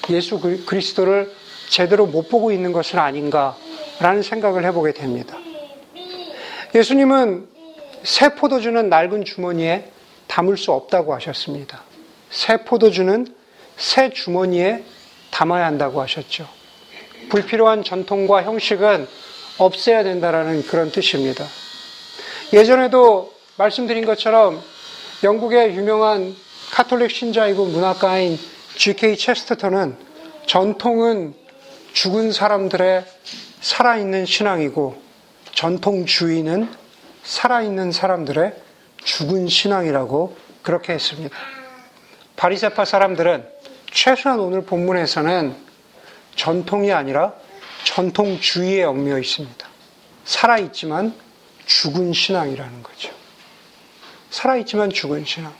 예수 0.09 0.39
그리스도를 0.39 1.31
제대로 1.69 2.05
못 2.05 2.29
보고 2.29 2.51
있는 2.51 2.71
것은 2.71 2.99
아닌가라는 2.99 4.21
생각을 4.23 4.65
해보게 4.65 4.93
됩니다. 4.93 5.37
예수님은 6.73 7.54
새 8.05 8.35
포도주는 8.35 8.88
낡은 8.88 9.25
주머니에 9.25 9.91
담을 10.27 10.57
수 10.57 10.71
없다고 10.71 11.13
하셨습니다. 11.15 11.83
새 12.29 12.57
포도주는 12.63 13.25
새 13.77 14.12
주머니에 14.12 14.83
담아야 15.31 15.65
한다고 15.65 16.01
하셨죠. 16.01 16.47
불필요한 17.29 17.83
전통과 17.83 18.43
형식은 18.43 19.07
없애야 19.57 20.03
된다라는 20.03 20.63
그런 20.67 20.91
뜻입니다. 20.91 21.45
예전에도 22.53 23.33
말씀드린 23.57 24.05
것처럼 24.05 24.62
영국의 25.24 25.75
유명한 25.75 26.35
카톨릭 26.71 27.09
신자이고 27.09 27.65
문학가인 27.65 28.38
G.K. 28.75 29.17
체스터턴은 29.17 29.97
전통은 30.45 31.33
죽은 31.93 32.31
사람들의 32.31 33.05
살아있는 33.62 34.25
신앙이고 34.25 34.95
전통주의는 35.53 36.84
살아있는 37.25 37.91
사람들의 37.91 38.53
죽은 39.03 39.48
신앙이라고 39.48 40.38
그렇게 40.62 40.94
했습니다. 40.94 41.36
바리세파 42.36 42.86
사람들은 42.86 43.48
최소한 43.91 44.39
오늘 44.39 44.62
본문에서는 44.62 45.55
전통이 46.36 46.91
아니라 46.94 47.34
전통주의에 47.84 48.84
얽매여 48.84 49.17
있습니다. 49.20 49.67
살아있지만 50.24 51.15
죽은 51.65 52.13
신앙이라는 52.13 52.84
거죠. 52.84 53.12
살아있지만 54.29 54.91
죽은 54.91 55.25
신앙. 55.25 55.53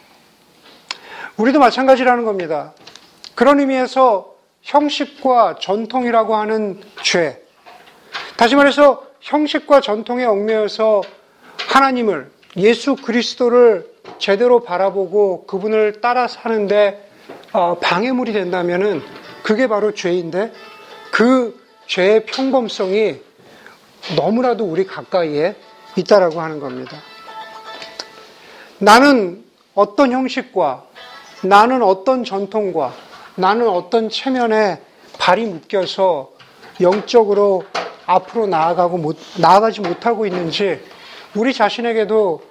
우리도 1.38 1.60
마찬가지라는 1.60 2.26
겁니다. 2.26 2.74
그런 3.34 3.60
의미에서 3.60 4.36
형식과 4.62 5.58
전통이라고 5.60 6.36
하는 6.36 6.82
죄. 7.04 7.42
다시 8.38 8.56
말해서 8.56 9.06
형식과 9.22 9.82
전통에 9.82 10.26
얽매여서 10.26 11.02
하나님을, 11.75 12.32
예수 12.55 12.96
그리스도를 12.96 13.86
제대로 14.17 14.63
바라보고 14.63 15.46
그분을 15.46 16.00
따라 16.00 16.25
사는데 16.25 17.10
어, 17.51 17.77
방해물이 17.79 18.32
된다면은 18.32 19.01
그게 19.44 19.67
바로 19.67 19.94
죄인데 19.94 20.53
그 21.12 21.60
죄의 21.88 22.27
평범성이 22.27 23.20
너무나도 24.15 24.63
우리 24.63 24.88
가까이에 24.88 25.55
있다라고 25.98 26.39
하는 26.39 26.62
겁니다. 26.62 26.96
나는 28.79 29.44
어떤 29.74 30.13
형식과 30.13 30.86
나는 31.44 31.84
어떤 31.84 32.24
전통과 32.24 32.94
나는 33.36 33.67
어떤 33.67 34.10
체면에 34.10 34.82
발이 35.20 35.46
묶여서 35.46 36.32
영적으로 36.79 37.65
앞으로 38.05 38.48
나아가고 38.48 38.98
못, 38.98 39.17
나아가지 39.38 39.82
못하고 39.82 40.25
있는지 40.25 40.79
우리 41.36 41.54
자신에게도 41.54 42.42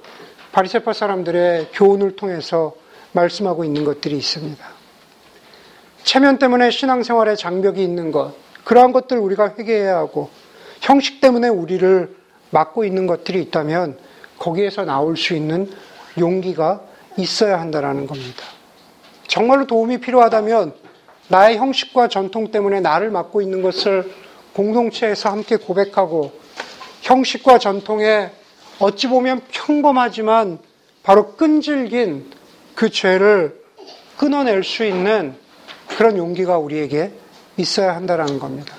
바리세파 0.53 0.93
사람들의 0.93 1.69
교훈을 1.73 2.17
통해서 2.17 2.75
말씀하고 3.13 3.65
있는 3.65 3.85
것들이 3.85 4.17
있습니다. 4.17 4.63
체면 6.03 6.39
때문에 6.39 6.71
신앙생활에 6.71 7.35
장벽이 7.35 7.83
있는 7.83 8.13
것, 8.13 8.35
그러한 8.65 8.93
것들 8.93 9.17
우리가 9.17 9.55
회개해야 9.59 9.97
하고 9.97 10.29
형식 10.83 11.23
때문에 11.23 11.49
우리를 11.49 12.15
막고 12.51 12.85
있는 12.85 13.07
것들이 13.07 13.41
있다면 13.43 13.99
거기에서 14.39 14.85
나올 14.85 15.17
수 15.17 15.35
있는 15.35 15.71
용기가 16.19 16.83
있어야 17.17 17.59
한다라는 17.59 18.07
겁니다. 18.07 18.45
정말로 19.27 19.67
도움이 19.67 19.99
필요하다면 19.99 20.75
나의 21.29 21.57
형식과 21.57 22.09
전통 22.09 22.51
때문에 22.51 22.81
나를 22.81 23.11
막고 23.11 23.41
있는 23.41 23.63
것을 23.63 24.13
공동체에서 24.53 25.31
함께 25.31 25.57
고백하고 25.57 26.33
형식과 27.01 27.59
전통에 27.59 28.31
어찌 28.79 29.09
보면 29.09 29.43
평범하지만 29.51 30.59
바로 31.03 31.35
끈질긴 31.37 32.31
그 32.75 32.91
죄를 32.91 33.61
끊어낼 34.17 34.65
수 34.65 34.85
있는 34.85 35.35
그런 35.97 36.17
용기가 36.17 36.59
우리에게 36.59 37.13
있어야 37.57 37.95
한다는 37.95 38.39
겁니다. 38.39 38.75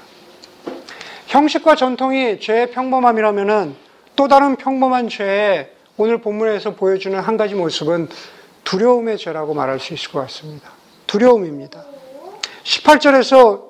형식과 1.27 1.75
전통이 1.75 2.39
죄의 2.39 2.71
평범함이라면 2.71 3.75
또 4.15 4.27
다른 4.27 4.55
평범한 4.55 5.09
죄에 5.09 5.71
오늘 5.97 6.19
본문에서 6.19 6.75
보여주는 6.75 7.17
한 7.17 7.37
가지 7.37 7.55
모습은 7.55 8.09
두려움의 8.63 9.17
죄라고 9.17 9.53
말할 9.53 9.79
수 9.79 9.93
있을 9.93 10.11
것 10.11 10.19
같습니다. 10.21 10.71
두려움입니다. 11.07 11.85
18절에서 12.63 13.69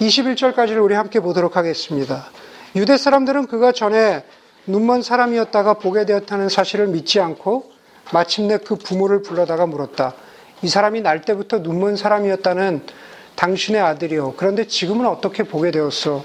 21절까지를 0.00 0.82
우리 0.82 0.94
함께 0.94 1.20
보도록 1.20 1.56
하겠습니다. 1.56 2.30
유대 2.74 2.96
사람들은 2.96 3.46
그가 3.46 3.72
전에 3.72 4.24
눈먼 4.66 5.02
사람이었다가 5.02 5.74
보게 5.74 6.06
되었다는 6.06 6.48
사실을 6.48 6.86
믿지 6.86 7.20
않고 7.20 7.70
마침내 8.12 8.58
그 8.58 8.76
부모를 8.76 9.22
불러다가 9.22 9.66
물었다. 9.66 10.14
이 10.62 10.68
사람이 10.68 11.00
날 11.00 11.22
때부터 11.22 11.58
눈먼 11.58 11.96
사람이었다는 11.96 12.86
당신의 13.34 13.80
아들이요. 13.80 14.34
그런데 14.36 14.66
지금은 14.66 15.06
어떻게 15.06 15.42
보게 15.42 15.70
되었어? 15.70 16.24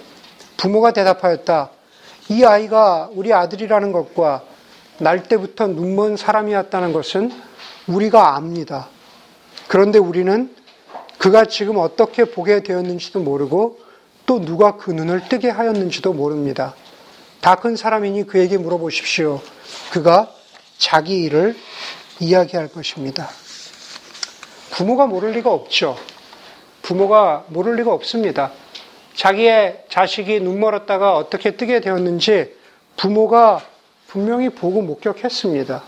부모가 0.58 0.92
대답하였다. 0.94 1.72
이 2.30 2.44
아이가 2.44 3.10
우리 3.14 3.34
아들이라는 3.34 3.92
것과 3.92 4.44
날 5.00 5.24
때부터 5.24 5.68
눈먼 5.68 6.18
사람이었다는 6.18 6.94
것은 6.94 7.32
우리가 7.88 8.36
압니다. 8.36 8.90
그런데 9.68 9.98
우리는 9.98 10.54
그가 11.18 11.46
지금 11.46 11.78
어떻게 11.78 12.26
보게 12.26 12.62
되었는지도 12.62 13.22
모르고 13.22 13.80
또 14.26 14.42
누가 14.42 14.76
그 14.76 14.92
눈을 14.92 15.28
뜨게 15.30 15.50
하였는지도 15.50 16.14
모릅니다. 16.14 16.76
다 17.42 17.56
큰 17.56 17.76
사람이니 17.76 18.28
그에게 18.28 18.58
물어보십시오. 18.58 19.42
그가 19.92 20.32
자기 20.78 21.24
일을 21.24 21.56
이야기할 22.20 22.70
것입니다. 22.70 23.30
부모가 24.72 25.08
모를 25.08 25.32
리가 25.32 25.52
없죠. 25.52 25.98
부모가 26.82 27.46
모를 27.48 27.76
리가 27.76 27.94
없습니다. 27.94 28.52
자기의 29.16 29.86
자식이 29.90 30.40
눈 30.42 30.60
멀었다가 30.60 31.16
어떻게 31.16 31.58
뜨게 31.58 31.80
되었는지 31.80 32.56
부모가 32.96 33.62
분명히 34.08 34.50
보고 34.50 34.82
목격했습니다. 34.82 35.84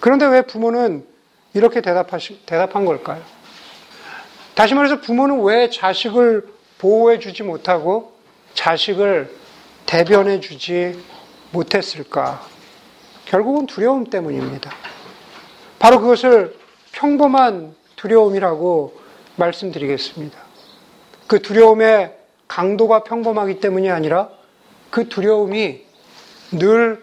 그런데 0.00 0.26
왜 0.26 0.42
부모는 0.42 1.04
이렇게 1.54 1.80
대답하시, 1.80 2.40
대답한 2.46 2.84
걸까요? 2.84 3.22
다시 4.54 4.74
말해서 4.74 5.00
부모는 5.00 5.42
왜 5.42 5.70
자식을 5.70 6.46
보호해 6.78 7.18
주지 7.18 7.42
못하고 7.42 8.12
자식을 8.54 9.37
대변해 9.88 10.38
주지 10.38 11.02
못했을까? 11.50 12.42
결국은 13.24 13.64
두려움 13.64 14.04
때문입니다. 14.04 14.70
바로 15.78 15.98
그것을 16.02 16.54
평범한 16.92 17.74
두려움이라고 17.96 19.00
말씀드리겠습니다. 19.36 20.38
그 21.26 21.40
두려움의 21.40 22.14
강도가 22.46 23.02
평범하기 23.02 23.60
때문이 23.60 23.90
아니라 23.90 24.28
그 24.90 25.08
두려움이 25.08 25.82
늘 26.52 27.02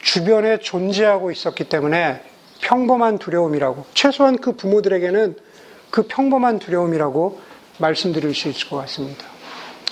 주변에 0.00 0.58
존재하고 0.58 1.30
있었기 1.30 1.68
때문에 1.68 2.20
평범한 2.60 3.18
두려움이라고, 3.18 3.86
최소한 3.94 4.38
그 4.38 4.56
부모들에게는 4.56 5.36
그 5.90 6.02
평범한 6.08 6.58
두려움이라고 6.58 7.40
말씀드릴 7.78 8.34
수 8.34 8.48
있을 8.48 8.68
것 8.68 8.76
같습니다. 8.78 9.24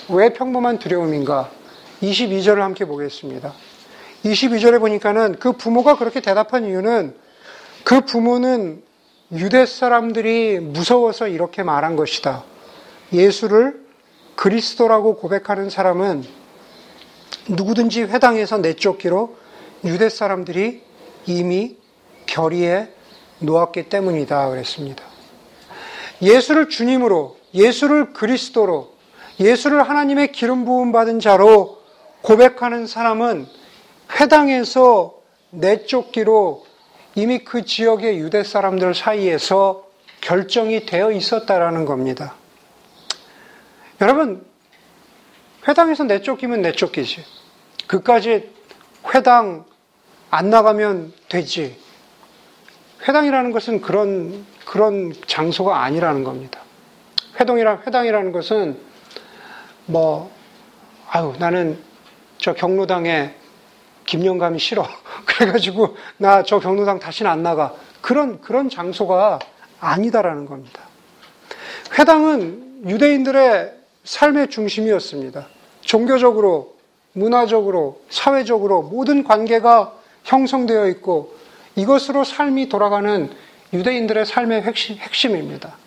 왜 0.09 0.33
평범한 0.33 0.77
두려움인가? 0.77 1.60
22절을 2.01 2.57
함께 2.57 2.85
보겠습니다. 2.85 3.53
22절에 4.25 4.79
보니까는 4.79 5.37
그 5.39 5.53
부모가 5.53 5.97
그렇게 5.97 6.21
대답한 6.21 6.65
이유는 6.65 7.15
그 7.83 8.01
부모는 8.01 8.83
유대 9.33 9.65
사람들이 9.65 10.59
무서워서 10.59 11.27
이렇게 11.27 11.63
말한 11.63 11.95
것이다. 11.95 12.43
예수를 13.13 13.85
그리스도라고 14.35 15.17
고백하는 15.17 15.69
사람은 15.69 16.23
누구든지 17.47 18.03
회당에서 18.03 18.57
내쫓기로 18.57 19.35
유대 19.85 20.09
사람들이 20.09 20.81
이미 21.25 21.77
결의에 22.25 22.93
놓았기 23.39 23.89
때문이다. 23.89 24.49
그랬습니다. 24.49 25.03
예수를 26.21 26.69
주님으로, 26.69 27.37
예수를 27.53 28.13
그리스도로, 28.13 28.93
예수를 29.39 29.87
하나님의 29.87 30.31
기름 30.31 30.65
부음 30.65 30.91
받은 30.91 31.19
자로 31.19 31.80
고백하는 32.21 32.87
사람은 32.87 33.47
회당에서 34.19 35.15
내쫓기로 35.51 36.65
이미 37.15 37.39
그 37.39 37.65
지역의 37.65 38.19
유대 38.19 38.43
사람들 38.43 38.93
사이에서 38.93 39.87
결정이 40.21 40.85
되어 40.85 41.11
있었다라는 41.11 41.85
겁니다. 41.85 42.35
여러분, 43.99 44.45
회당에서 45.67 46.03
내쫓기면 46.05 46.61
내쫓기지. 46.61 47.23
그까지 47.87 48.49
회당 49.13 49.65
안 50.29 50.49
나가면 50.49 51.13
되지. 51.27 51.77
회당이라는 53.07 53.51
것은 53.51 53.81
그런, 53.81 54.45
그런 54.65 55.13
장소가 55.27 55.83
아니라는 55.83 56.23
겁니다. 56.23 56.61
회동이라, 57.39 57.81
회당이라는 57.85 58.31
것은 58.31 58.79
뭐, 59.87 60.31
아유, 61.09 61.33
나는 61.39 61.79
저 62.41 62.53
경로당에 62.53 63.35
김영감이 64.05 64.59
싫어. 64.59 64.85
그래가지고 65.25 65.95
나 66.17 66.43
저 66.43 66.59
경로당 66.59 66.99
다시는 66.99 67.31
안 67.31 67.43
나가. 67.43 67.73
그런, 68.01 68.41
그런 68.41 68.67
장소가 68.67 69.39
아니다라는 69.79 70.47
겁니다. 70.47 70.81
회당은 71.97 72.83
유대인들의 72.87 73.73
삶의 74.03 74.49
중심이었습니다. 74.49 75.47
종교적으로, 75.81 76.75
문화적으로, 77.13 78.01
사회적으로 78.09 78.81
모든 78.81 79.23
관계가 79.23 79.93
형성되어 80.23 80.87
있고 80.87 81.35
이것으로 81.75 82.23
삶이 82.23 82.69
돌아가는 82.69 83.29
유대인들의 83.71 84.25
삶의 84.25 84.63
핵심, 84.63 84.97
핵심입니다. 84.97 85.77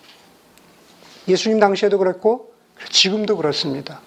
예수님 1.26 1.58
당시에도 1.58 1.98
그랬고 1.98 2.52
지금도 2.90 3.36
그렇습니다. 3.36 4.00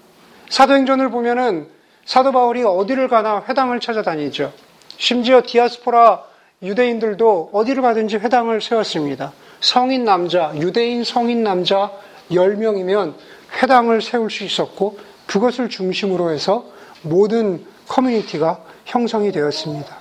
사도행전을 0.50 1.10
보면은 1.10 1.77
사도 2.08 2.32
바울이 2.32 2.64
어디를 2.64 3.10
가나 3.10 3.44
회당을 3.48 3.82
찾아다니죠. 3.82 4.54
심지어 4.98 5.42
디아스포라 5.46 6.24
유대인들도 6.64 7.50
어디를 7.52 7.84
가든지 7.84 8.16
회당을 8.16 8.62
세웠습니다. 8.62 9.34
성인 9.60 10.06
남자, 10.06 10.54
유대인 10.56 11.04
성인 11.04 11.44
남자 11.44 11.92
10명이면 12.32 13.14
회당을 13.62 14.02
세울 14.02 14.32
수 14.32 14.46
있었고 14.46 14.98
그것을 15.26 15.68
중심으로 15.68 16.32
해서 16.32 16.66
모든 17.02 17.66
커뮤니티가 17.90 18.62
형성이 18.86 19.34
되었습니다. 19.34 19.98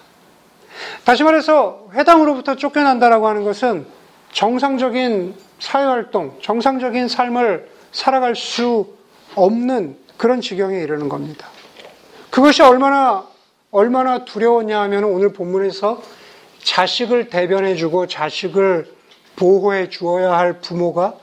다시 1.05 1.25
말해서 1.25 1.89
회당으로부터 1.93 2.55
쫓겨난다라고 2.55 3.27
하는 3.27 3.43
것은 3.43 3.85
정상적인 4.31 5.35
사회활동, 5.59 6.39
정상적인 6.41 7.09
삶을 7.09 7.69
살아갈 7.91 8.37
수 8.37 8.95
없는 9.35 9.97
그런 10.17 10.41
지경에 10.41 10.79
이르는 10.79 11.09
겁니다. 11.09 11.49
그것이 12.31 12.63
얼마나, 12.63 13.27
얼마나 13.71 14.25
두려웠냐 14.25 14.81
하면 14.83 15.05
오늘 15.05 15.33
본문에서 15.33 16.03
자식을 16.63 17.29
대변해주고 17.29 18.07
자식을 18.09 18.95
보호해 19.37 19.89
주어야 19.89 20.37
할 20.37 20.61
부모가 20.61 21.15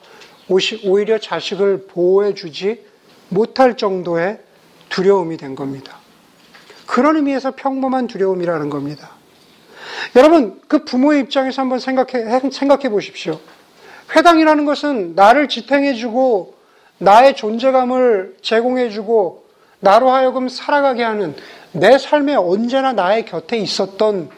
오히려 0.48 1.18
자식을 1.18 1.88
보호해 1.88 2.34
주지 2.34 2.86
못할 3.30 3.76
정도의 3.76 4.40
두려움이 4.90 5.38
된 5.38 5.56
겁니다. 5.56 5.98
그런 6.86 7.16
의미에서 7.16 7.52
평범한 7.56 8.08
두려움이라는 8.08 8.70
겁니다. 8.70 9.12
여러분, 10.16 10.62
그 10.68 10.86
부모의 10.86 11.22
입장에서 11.22 11.62
한번 11.62 11.80
생각해, 11.80 12.50
생각해 12.52 12.90
보십시오. 12.90 13.40
회당이라는 14.16 14.66
것은 14.66 15.16
나를 15.16 15.48
지탱해주고 15.48 16.54
나의 17.00 17.36
존재감을 17.36 18.38
제공해주고 18.42 19.43
나로 19.84 20.12
하여금 20.12 20.48
살아가게 20.48 21.04
하는 21.04 21.36
내 21.74 21.98
삶에 21.98 22.36
언제나 22.36 22.94
나의 22.94 23.26
곁에 23.26 23.58
있었던 23.58 24.30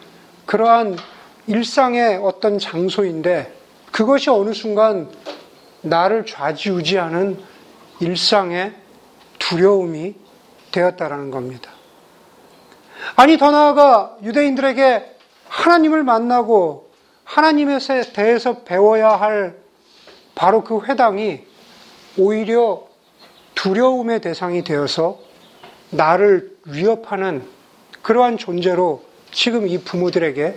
그러한 0.47 0.97
일상의 1.45 2.17
어떤 2.17 2.57
장소인데 2.57 3.53
그것이 3.91 4.31
어느 4.31 4.53
순간 4.53 5.07
나를 5.81 6.25
좌지우지하는 6.25 7.39
일상의 7.99 8.73
두려움이 9.37 10.15
되었다라는 10.71 11.29
겁니다. 11.29 11.69
아니, 13.15 13.37
더 13.37 13.51
나아가 13.51 14.17
유대인들에게 14.23 15.15
하나님을 15.47 16.03
만나고 16.03 16.89
하나님에 17.23 17.77
대해서 18.13 18.63
배워야 18.63 19.09
할 19.09 19.57
바로 20.33 20.63
그 20.63 20.81
회당이 20.85 21.43
오히려 22.17 22.87
두려움의 23.53 24.21
대상이 24.21 24.63
되어서 24.63 25.24
나를 25.89 26.55
위협하는 26.65 27.43
그러한 28.01 28.37
존재로 28.37 29.03
지금 29.31 29.67
이 29.67 29.79
부모들에게 29.79 30.55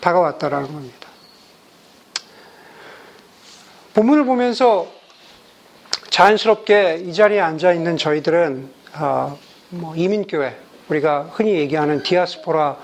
다가왔다라는 0.00 0.72
겁니다. 0.72 1.08
본문을 3.94 4.24
보면서 4.24 4.86
자연스럽게 6.10 7.02
이 7.06 7.12
자리에 7.12 7.40
앉아 7.40 7.72
있는 7.72 7.96
저희들은 7.96 8.68
어, 8.94 9.38
뭐 9.70 9.94
이민교회 9.94 10.56
우리가 10.88 11.30
흔히 11.32 11.54
얘기하는 11.54 12.02
디아스포라 12.02 12.76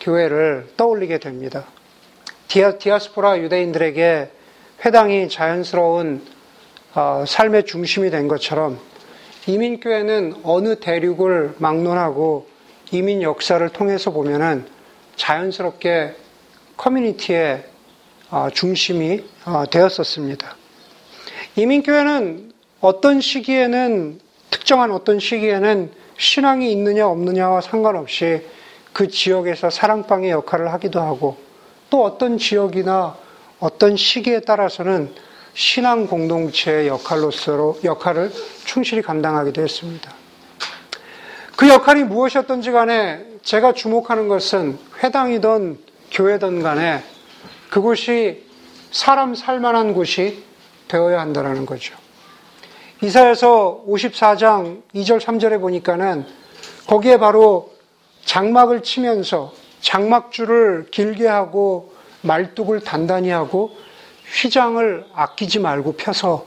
교회를 0.00 0.68
떠올리게 0.76 1.18
됩니다. 1.18 1.64
디아, 2.48 2.78
디아스포라 2.78 3.40
유대인들에게 3.40 4.30
회당이 4.84 5.28
자연스러운 5.28 6.22
어, 6.94 7.24
삶의 7.26 7.66
중심이 7.66 8.10
된 8.10 8.28
것처럼 8.28 8.78
이민교회는 9.46 10.40
어느 10.42 10.80
대륙을 10.80 11.54
막론하고 11.58 12.48
이민 12.90 13.22
역사를 13.22 13.66
통해서 13.68 14.10
보면은 14.10 14.66
자연스럽게 15.14 16.14
커뮤니티의 16.76 17.64
어, 18.30 18.48
중심이 18.52 19.22
어, 19.44 19.64
되었었습니다. 19.70 20.56
이민교회는 21.54 22.52
어떤 22.80 23.20
시기에는 23.20 24.18
특정한 24.50 24.90
어떤 24.90 25.20
시기에는 25.20 25.92
신앙이 26.18 26.72
있느냐 26.72 27.06
없느냐와 27.06 27.60
상관없이 27.60 28.42
그 28.92 29.08
지역에서 29.08 29.70
사랑방의 29.70 30.30
역할을 30.30 30.72
하기도 30.72 31.00
하고 31.00 31.36
또 31.88 32.04
어떤 32.04 32.38
지역이나 32.38 33.16
어떤 33.60 33.96
시기에 33.96 34.40
따라서는 34.40 35.14
신앙 35.56 36.06
공동체의 36.06 36.86
역할로서 36.86 37.76
역할을 37.82 38.30
충실히 38.66 39.00
감당하기도 39.00 39.62
했습니다. 39.62 40.12
그 41.56 41.66
역할이 41.66 42.04
무엇이었던지 42.04 42.72
간에 42.72 43.24
제가 43.42 43.72
주목하는 43.72 44.28
것은 44.28 44.78
회당이든 45.02 45.78
교회든 46.10 46.62
간에 46.62 47.02
그곳이 47.70 48.44
사람 48.90 49.34
살만한 49.34 49.94
곳이 49.94 50.44
되어야 50.88 51.20
한다는 51.20 51.64
거죠. 51.64 51.96
이사에서 53.00 53.82
54장 53.88 54.82
2절 54.94 55.20
3절에 55.20 55.58
보니까는 55.58 56.26
거기에 56.86 57.16
바로 57.16 57.72
장막을 58.26 58.82
치면서 58.82 59.54
장막줄을 59.80 60.88
길게 60.90 61.26
하고 61.26 61.94
말뚝을 62.20 62.80
단단히 62.80 63.30
하고 63.30 63.85
휘장을 64.36 65.06
아끼지 65.14 65.60
말고 65.60 65.92
펴서 65.92 66.46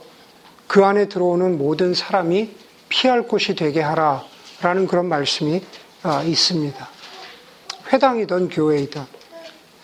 그 0.68 0.84
안에 0.84 1.08
들어오는 1.08 1.58
모든 1.58 1.92
사람이 1.92 2.54
피할 2.88 3.22
곳이 3.22 3.56
되게 3.56 3.80
하라 3.80 4.24
라는 4.62 4.86
그런 4.86 5.06
말씀이 5.06 5.60
아, 6.02 6.22
있습니다. 6.22 6.88
회당이든 7.92 8.48
교회이든. 8.50 9.02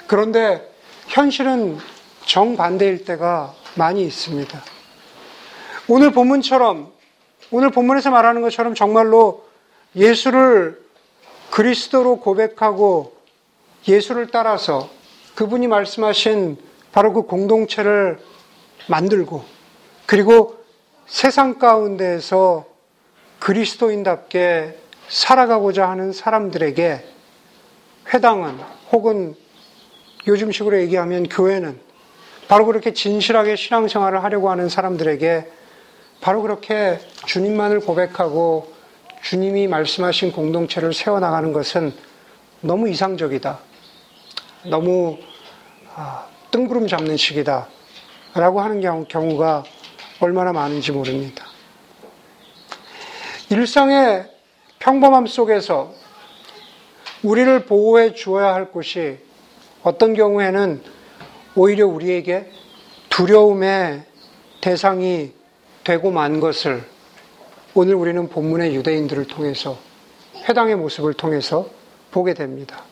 그런데 0.07 0.73
현실은 1.09 1.79
정반대일 2.25 3.05
때가 3.05 3.55
많이 3.75 4.05
있습니다. 4.05 4.63
오늘 5.89 6.13
본문처럼, 6.13 6.93
오늘 7.51 7.71
본문에서 7.71 8.11
말하는 8.11 8.43
것처럼 8.43 8.75
정말로 8.75 9.45
예수를 9.95 10.81
그리스도로 11.51 12.21
고백하고 12.21 13.17
예수를 13.89 14.29
따라서 14.29 14.89
그분이 15.35 15.67
말씀하신 15.67 16.57
바로 16.97 17.13
그 17.13 17.25
공동체를 17.25 18.19
만들고 18.89 19.45
그리고 20.07 20.57
세상 21.07 21.59
가운데에서 21.59 22.65
그리스도인답게 23.39 24.79
살아가고자 25.07 25.91
하는 25.91 26.15
사람들에게 26.15 27.05
회당은 28.15 28.59
혹은 28.93 29.35
요즘식으로 30.27 30.81
얘기하면 30.81 31.29
교회는 31.29 31.79
바로 32.49 32.65
그렇게 32.65 32.95
진실하게 32.95 33.57
신앙생활을 33.57 34.25
하려고 34.25 34.49
하는 34.49 34.71
사람들에게 34.71 35.53
바로 36.23 36.41
그렇게 36.41 36.99
주님만을 37.27 37.81
고백하고 37.81 38.73
주님이 39.23 39.69
말씀하신 39.69 40.33
공동체를 40.33 40.95
세워나가는 40.95 41.53
것은 41.53 41.93
너무 42.63 42.89
이상적이다. 42.89 43.59
너무 44.71 45.19
아, 45.95 46.27
뜬구름 46.57 46.87
잡는 46.87 47.19
식이다. 47.19 47.69
라고 48.33 48.63
하는 48.63 48.81
경우, 48.81 49.37
가 49.37 49.63
얼마나 50.21 50.55
많은지 50.55 50.91
모릅니다. 50.91 51.45
일상의 53.51 54.25
평범함 54.79 55.27
속에서 55.27 55.93
우리를 57.23 57.67
보호해 57.67 58.15
주어야 58.15 58.55
할 58.55 58.71
곳이 58.71 59.19
어떤 59.83 60.15
경우에는 60.15 60.83
오히려 61.57 61.87
우리에게 61.87 62.51
두려움의 63.11 64.07
대상이 64.63 65.35
되고 65.85 66.11
만 66.11 66.41
것을 66.41 66.83
오늘 67.75 67.97
우리는 67.97 68.31
본문의 68.31 68.75
유대인들을 68.77 69.27
통해서 69.27 69.79
회당의 70.49 70.77
모습을 70.77 71.13
통해서 71.13 71.69
보게 72.11 72.33
됩니다. 72.33 72.83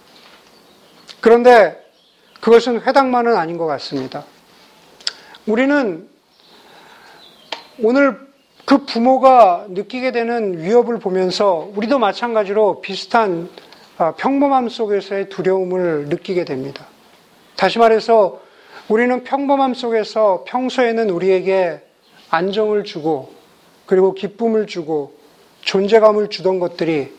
그런데 1.22 1.83
그것은 2.44 2.82
회당만은 2.82 3.38
아닌 3.38 3.56
것 3.56 3.64
같습니다. 3.64 4.22
우리는 5.46 6.06
오늘 7.82 8.20
그 8.66 8.84
부모가 8.84 9.64
느끼게 9.70 10.12
되는 10.12 10.62
위협을 10.62 10.98
보면서 10.98 11.70
우리도 11.74 11.98
마찬가지로 11.98 12.82
비슷한 12.82 13.48
아, 13.96 14.12
평범함 14.12 14.68
속에서의 14.68 15.30
두려움을 15.30 16.10
느끼게 16.10 16.44
됩니다. 16.44 16.86
다시 17.56 17.78
말해서 17.78 18.42
우리는 18.88 19.24
평범함 19.24 19.72
속에서 19.72 20.44
평소에는 20.46 21.08
우리에게 21.08 21.80
안정을 22.28 22.84
주고 22.84 23.32
그리고 23.86 24.12
기쁨을 24.12 24.66
주고 24.66 25.14
존재감을 25.62 26.28
주던 26.28 26.58
것들이 26.58 27.10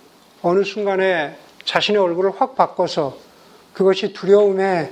어느 0.43 0.63
순간에 0.63 1.35
자신의 1.63 1.99
얼굴을 1.99 2.29
확 2.37 2.55
바꿔서 2.55 3.17
그것이 3.73 4.13
두려움의 4.13 4.91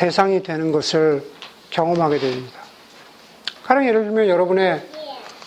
대상이 0.00 0.42
되는 0.42 0.72
것을 0.72 1.22
경험하게 1.68 2.20
됩니다. 2.20 2.58
가령 3.64 3.86
예를 3.86 4.04
들면 4.04 4.28
여러분의 4.28 4.82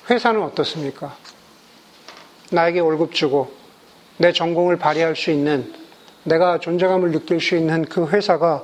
회사는 0.08 0.44
어떻습니까? 0.44 1.18
나에게 2.52 2.80
월급 2.80 3.16
주고 3.16 3.52
내 4.18 4.32
전공을 4.32 4.78
발휘할 4.78 5.16
수 5.16 5.32
있는 5.32 5.74
내가 6.22 6.60
존재감을 6.60 7.12
느낄 7.12 7.42
수 7.42 7.56
있는 7.56 7.84
그 7.86 8.08
회사가 8.10 8.64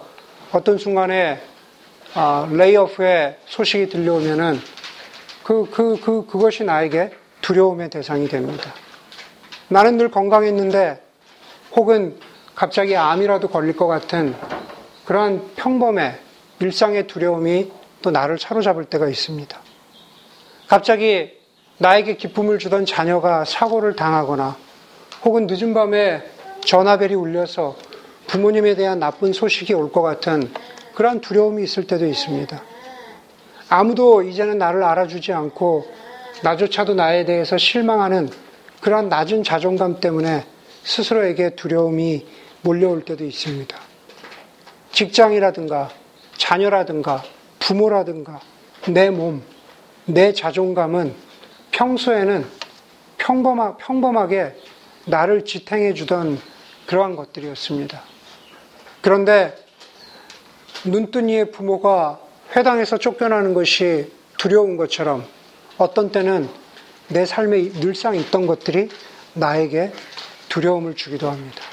어떤 0.52 0.78
순간에 0.78 1.42
아, 2.14 2.48
레이오프의 2.52 3.38
소식이 3.48 3.90
들려오면은 3.90 4.60
그, 5.44 5.68
그, 5.72 6.00
그, 6.00 6.28
그것이 6.28 6.66
나에게 6.66 7.10
두려움의 7.42 7.90
대상이 7.90 8.28
됩니다. 8.28 8.72
나는 9.70 9.98
늘 9.98 10.12
건강했는데 10.12 11.02
혹은 11.76 12.16
갑자기 12.54 12.96
암이라도 12.96 13.48
걸릴 13.48 13.76
것 13.76 13.88
같은 13.88 14.36
그러한 15.10 15.54
평범의 15.56 16.20
일상의 16.60 17.08
두려움이 17.08 17.72
또 18.04 18.12
나를 18.12 18.38
사로잡을 18.38 18.86
때가 18.86 19.10
있습니다. 19.10 19.60
갑자기 20.68 21.32
나에게 21.80 22.16
기쁨을 22.16 22.60
주던 22.60 22.86
자녀가 22.86 23.44
사고를 23.44 23.96
당하거나 23.96 24.56
혹은 25.26 25.48
늦은 25.50 25.74
밤에 25.74 26.22
전화벨이 26.64 27.16
울려서 27.16 27.76
부모님에 28.28 28.76
대한 28.76 29.00
나쁜 29.00 29.34
소식이 29.34 29.74
올 29.74 29.92
것 29.92 30.04
같은 30.04 30.54
그러한 30.94 31.22
두려움이 31.22 31.64
있을 31.64 31.88
때도 31.88 32.06
있습니다. 32.06 32.62
아무도 33.68 34.22
이제는 34.22 34.60
나를 34.60 34.84
알아주지 34.84 35.34
않고 35.34 35.88
나조차도 36.44 36.94
나에 36.94 37.26
대해서 37.26 37.58
실망하는 37.58 38.30
그러한 38.82 39.10
낮은 39.10 39.44
자존감 39.44 40.02
때문에 40.02 40.46
스스로에게 40.84 41.56
두려움이 41.56 42.28
몰려올 42.62 43.04
때도 43.04 43.26
있습니다. 43.26 43.89
직장이라든가 45.00 45.90
자녀라든가 46.36 47.24
부모라든가 47.58 48.42
내 48.90 49.10
몸, 49.10 49.42
내 50.04 50.34
자존감은 50.34 51.14
평소에는 51.72 52.46
평범하, 53.18 53.78
평범하게 53.78 54.58
나를 55.06 55.46
지탱해 55.46 55.94
주던 55.94 56.38
그러한 56.86 57.16
것들이었습니다. 57.16 58.02
그런데 59.00 59.56
눈뜬 60.84 61.30
이의 61.30 61.52
부모가 61.52 62.20
회당에서 62.54 62.98
쫓겨나는 62.98 63.54
것이 63.54 64.12
두려운 64.38 64.76
것처럼 64.76 65.24
어떤 65.78 66.12
때는 66.12 66.50
내 67.08 67.26
삶에 67.26 67.72
늘상 67.80 68.18
있던 68.18 68.48
것들이 68.48 68.90
나에게 69.34 69.94
두려움을 70.50 70.96
주기도 70.96 71.30
합니다. 71.30 71.69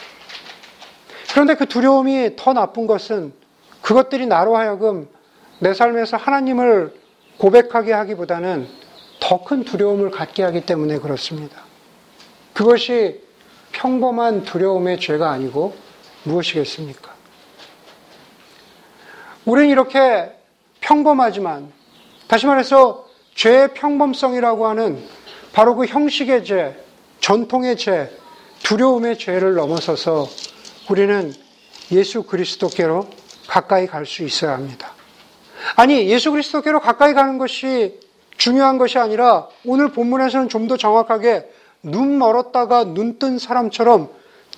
그런데 1.37 1.55
그 1.55 1.67
두려움이 1.67 2.31
더 2.37 2.55
나쁜 2.55 2.87
것은 2.87 3.31
그것들이 3.83 4.25
나로 4.25 4.57
하여금 4.57 5.07
내 5.59 5.75
삶에서 5.75 6.17
하나님을 6.17 6.95
고백하게 7.37 7.93
하기보다는 7.93 8.67
더 9.21 9.45
큰 9.45 9.63
두려움을 9.63 10.11
갖게 10.11 10.43
하기 10.45 10.63
때문에 10.63 10.99
그렇습니다. 10.99 11.61
그것이 12.55 13.21
평범한 13.73 14.45
두려움의 14.45 14.99
죄가 14.99 15.31
아니고 15.31 15.77
무엇이겠습니까? 16.23 17.13
우리는 19.45 19.69
이렇게 19.69 20.33
평범하지만, 20.81 21.71
다시 22.29 22.47
말해서 22.47 23.07
죄의 23.35 23.75
평범성이라고 23.75 24.69
하는 24.69 25.07
바로 25.53 25.77
그 25.77 25.85
형식의 25.85 26.47
죄, 26.47 26.83
전통의 27.21 27.77
죄, 27.77 28.11
두려움의 28.63 29.19
죄를 29.19 29.55
넘어서서 29.55 30.46
우리는 30.91 31.33
예수 31.93 32.23
그리스도께로 32.25 33.09
가까이 33.49 33.87
갈 33.87 34.07
수 34.07 34.23
있어야 34.23 34.53
합니다. 34.53 34.93
아니, 35.77 36.09
예수 36.09 36.31
그리스도께로 36.31 36.81
가까이 36.81 37.15
가는 37.15 37.39
것이 37.39 37.99
중요한 38.37 38.79
것이 38.79 38.99
아니라 38.99 39.49
오늘 39.65 39.93
본문에서는 39.93 40.49
좀 40.49 40.69
더 40.69 40.77
정확하게 40.77 41.49
눈 41.83 42.19
멀었다가 42.19 42.85
눈 42.85 43.19
뜬 43.19 43.39
사람처럼 43.39 44.11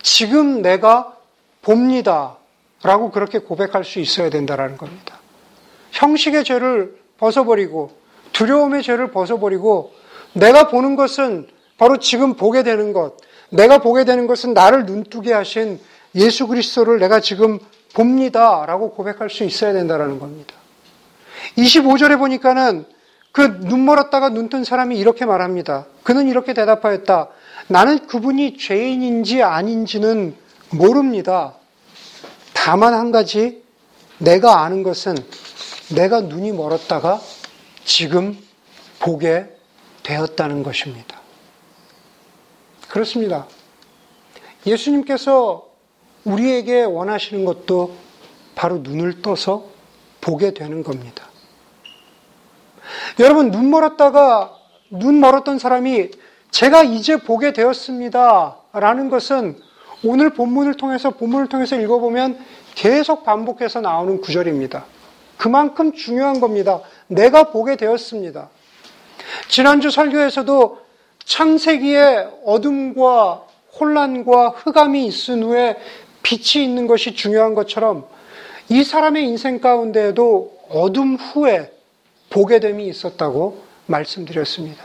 지금 0.02 0.62
내가 0.62 1.14
봅니다. 1.62 2.36
라고 2.82 3.10
그렇게 3.10 3.40
고백할 3.40 3.84
수 3.84 3.98
있어야 3.98 4.30
된다는 4.30 4.76
겁니다. 4.76 5.18
형식의 5.90 6.44
죄를 6.44 6.96
벗어버리고 7.18 7.90
두려움의 8.32 8.82
죄를 8.84 9.10
벗어버리고 9.10 9.92
내가 10.32 10.68
보는 10.68 10.94
것은 10.94 11.48
바로 11.76 11.98
지금 11.98 12.34
보게 12.34 12.62
되는 12.62 12.92
것, 12.92 13.16
내가 13.50 13.78
보게 13.78 14.04
되는 14.04 14.26
것은 14.28 14.54
나를 14.54 14.86
눈뜨게 14.86 15.32
하신 15.32 15.80
예수 16.18 16.46
그리스도를 16.46 16.98
내가 16.98 17.20
지금 17.20 17.58
봅니다. 17.94 18.66
라고 18.66 18.90
고백할 18.90 19.30
수 19.30 19.44
있어야 19.44 19.72
된다는 19.72 20.18
겁니다. 20.18 20.54
25절에 21.56 22.18
보니까는 22.18 22.84
그 23.32 23.60
눈 23.60 23.84
멀었다가 23.84 24.30
눈 24.30 24.48
뜬 24.48 24.64
사람이 24.64 24.98
이렇게 24.98 25.24
말합니다. 25.24 25.86
그는 26.02 26.28
이렇게 26.28 26.54
대답하였다. 26.54 27.28
나는 27.68 28.06
그분이 28.06 28.58
죄인인지 28.58 29.42
아닌지는 29.42 30.34
모릅니다. 30.70 31.54
다만 32.52 32.94
한 32.94 33.12
가지 33.12 33.62
내가 34.18 34.62
아는 34.62 34.82
것은 34.82 35.14
내가 35.94 36.20
눈이 36.20 36.52
멀었다가 36.52 37.20
지금 37.84 38.36
보게 38.98 39.46
되었다는 40.02 40.62
것입니다. 40.62 41.20
그렇습니다. 42.88 43.46
예수님께서 44.66 45.67
우리에게 46.28 46.82
원하시는 46.82 47.44
것도 47.44 47.94
바로 48.54 48.78
눈을 48.78 49.22
떠서 49.22 49.66
보게 50.20 50.52
되는 50.52 50.82
겁니다. 50.82 51.26
여러분, 53.20 53.50
눈 53.50 53.70
멀었다가 53.70 54.54
눈 54.90 55.20
멀었던 55.20 55.58
사람이 55.58 56.10
제가 56.50 56.82
이제 56.82 57.16
보게 57.16 57.52
되었습니다. 57.52 58.56
라는 58.72 59.10
것은 59.10 59.58
오늘 60.04 60.30
본문을 60.30 60.74
통해서, 60.74 61.10
본문을 61.10 61.48
통해서 61.48 61.78
읽어보면 61.78 62.38
계속 62.74 63.24
반복해서 63.24 63.80
나오는 63.80 64.20
구절입니다. 64.20 64.84
그만큼 65.36 65.92
중요한 65.92 66.40
겁니다. 66.40 66.80
내가 67.06 67.50
보게 67.50 67.76
되었습니다. 67.76 68.48
지난주 69.48 69.90
설교에서도 69.90 70.78
창세기에 71.24 72.28
어둠과 72.44 73.44
혼란과 73.78 74.50
흑암이 74.50 75.06
있은 75.06 75.42
후에 75.42 75.76
빛이 76.28 76.62
있는 76.62 76.86
것이 76.86 77.14
중요한 77.14 77.54
것처럼 77.54 78.04
이 78.68 78.84
사람의 78.84 79.24
인생 79.24 79.60
가운데에도 79.60 80.58
어둠 80.68 81.16
후에 81.16 81.72
보게 82.28 82.60
됨이 82.60 82.86
있었다고 82.86 83.62
말씀드렸습니다. 83.86 84.84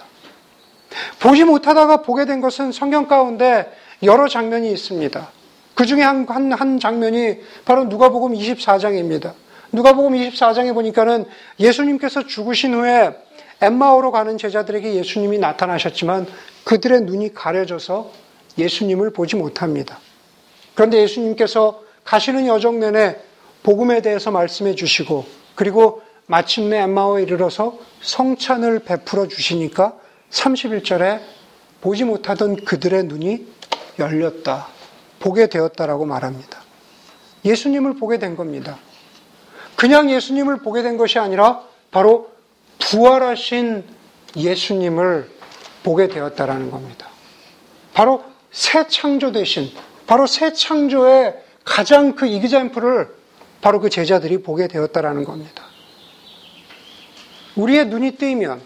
보지 1.20 1.44
못하다가 1.44 2.02
보게 2.02 2.24
된 2.24 2.40
것은 2.40 2.72
성경 2.72 3.10
가운데 3.10 3.70
여러 4.04 4.30
장면이 4.30 4.72
있습니다. 4.72 5.32
그 5.74 5.86
중에 5.86 6.02
한, 6.02 6.26
한, 6.30 6.54
한 6.54 6.80
장면이 6.80 7.40
바로 7.66 7.84
누가복음 7.86 8.34
24장입니다. 8.34 9.34
누가복음 9.74 10.14
24장에 10.14 10.74
보니까는 10.74 11.26
예수님께서 11.60 12.26
죽으신 12.26 12.74
후에 12.74 13.18
엠마오로 13.60 14.12
가는 14.12 14.38
제자들에게 14.38 14.94
예수님이 14.96 15.40
나타나셨지만 15.40 16.26
그들의 16.64 17.02
눈이 17.02 17.34
가려져서 17.34 18.12
예수님을 18.58 19.12
보지 19.12 19.36
못합니다. 19.36 20.00
그런데 20.76 21.02
예수님께서 21.02 21.82
가시는 22.04 22.48
여정 22.48 22.80
내내 22.80 23.18
복음에 23.64 24.02
대해서 24.02 24.32
말씀해 24.32 24.76
주시고 24.76 25.26
그리고 25.56 26.02
마침내 26.26 26.80
엠마오에 26.80 27.24
이르러서 27.24 27.78
성찬을 28.02 28.80
베풀어 28.80 29.28
주시니까 29.28 29.94
31절에 30.32 31.22
보지 31.82 32.06
못하던 32.06 32.56
그들의 32.56 33.06
눈이 33.06 33.46
열렸다. 34.00 34.68
보게 35.20 35.48
되었다라고 35.48 36.06
말합니다. 36.06 36.62
예수님을 37.46 37.96
보게 37.96 38.20
된 38.20 38.36
겁니다. 38.36 38.78
그냥 39.76 40.10
예수님을 40.10 40.58
보게 40.58 40.82
된 40.82 40.98
것이 40.98 41.20
아니라 41.20 41.62
바로 41.92 42.32
부활하신 42.80 43.86
예수님을 44.36 45.30
보게 45.84 46.08
되었다라는 46.08 46.72
겁니다. 46.72 47.08
바로 47.94 48.24
새 48.52 48.88
창조 48.88 49.32
대신 49.32 49.70
바로 50.08 50.28
새 50.28 50.54
창조의 50.54 51.36
가장 51.64 52.16
그 52.16 52.26
이그젠플을 52.26 53.08
바로 53.62 53.80
그 53.80 53.90
제자들이 53.90 54.44
보게 54.44 54.68
되었다라는 54.68 55.24
겁니다. 55.24 55.64
우리의 57.56 57.88
눈이 57.88 58.18
뜨이면 58.18 58.62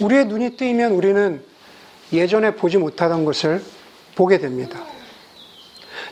우리의 0.00 0.26
눈이 0.26 0.56
뜨이면 0.56 0.92
우리는 0.92 1.44
예전에 2.12 2.54
보지 2.54 2.78
못하던 2.78 3.24
것을 3.24 3.62
보게 4.14 4.38
됩니다. 4.38 4.78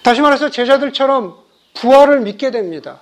다시 0.02 0.20
말해서 0.20 0.50
제자들처럼 0.50 1.36
부활을 1.74 2.20
믿게 2.20 2.50
됩니다. 2.50 3.00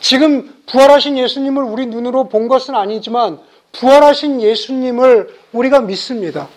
지금 0.00 0.54
부활하신 0.66 1.16
예수님을 1.18 1.62
우리 1.62 1.86
눈으로 1.86 2.28
본 2.28 2.48
것은 2.48 2.74
아니지만 2.74 3.38
부활하신 3.72 4.42
예수님을 4.42 5.38
우리가 5.52 5.80
믿습니다. 5.80 6.48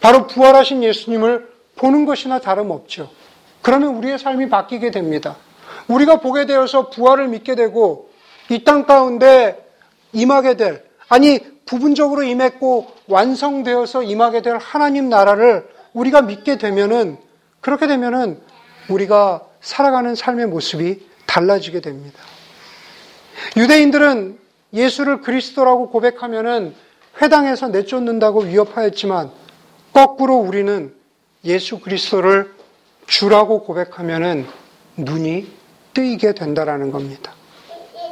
바로 0.00 0.26
부활하신 0.26 0.82
예수님을 0.82 1.55
보는 1.76 2.04
것이나 2.06 2.40
다름없죠. 2.40 3.10
그러면 3.62 3.96
우리의 3.96 4.18
삶이 4.18 4.48
바뀌게 4.48 4.90
됩니다. 4.90 5.36
우리가 5.88 6.20
보게 6.20 6.46
되어서 6.46 6.90
부활을 6.90 7.28
믿게 7.28 7.54
되고 7.54 8.10
이 8.48 8.64
땅 8.64 8.86
가운데 8.86 9.64
임하게 10.12 10.56
될, 10.56 10.84
아니, 11.08 11.40
부분적으로 11.66 12.22
임했고 12.22 12.86
완성되어서 13.08 14.04
임하게 14.04 14.42
될 14.42 14.56
하나님 14.56 15.08
나라를 15.08 15.68
우리가 15.92 16.22
믿게 16.22 16.58
되면은, 16.58 17.18
그렇게 17.60 17.86
되면은 17.86 18.40
우리가 18.88 19.42
살아가는 19.60 20.14
삶의 20.14 20.46
모습이 20.46 21.00
달라지게 21.26 21.80
됩니다. 21.80 22.18
유대인들은 23.56 24.38
예수를 24.72 25.20
그리스도라고 25.22 25.90
고백하면은 25.90 26.74
회당에서 27.20 27.68
내쫓는다고 27.68 28.42
위협하였지만 28.42 29.30
거꾸로 29.92 30.36
우리는 30.36 30.94
예수 31.46 31.78
그리스도를 31.78 32.52
주라고 33.06 33.62
고백하면은 33.62 34.46
눈이 34.96 35.46
뜨이게 35.94 36.34
된다라는 36.34 36.90
겁니다. 36.90 37.32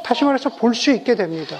다시 0.03 0.23
말해서 0.23 0.49
볼 0.55 0.73
수 0.73 0.91
있게 0.91 1.15
됩니다. 1.15 1.57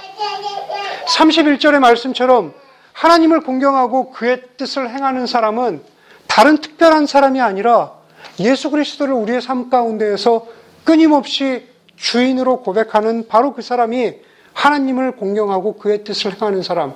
31절의 1.08 1.80
말씀처럼 1.80 2.54
하나님을 2.94 3.42
공경하고 3.42 4.12
그의 4.12 4.42
뜻을 4.58 4.90
행하는 4.90 5.28
사람은 5.28 5.84
다른 6.28 6.58
특별한 6.58 7.08
사람이 7.08 7.42
아니라 7.42 7.94
예수 8.40 8.72
그리스도를 8.72 9.14
우리의 9.14 9.42
삶 9.42 9.70
가운데에서 9.70 10.48
끊임없이 10.86 11.68
주인으로 11.98 12.62
고백하는 12.62 13.28
바로 13.28 13.54
그 13.54 13.62
사람이 13.62 14.16
하나님을 14.54 15.14
공경하고 15.18 15.76
그의 15.76 16.04
뜻을 16.04 16.36
행하는 16.36 16.64
사람, 16.64 16.94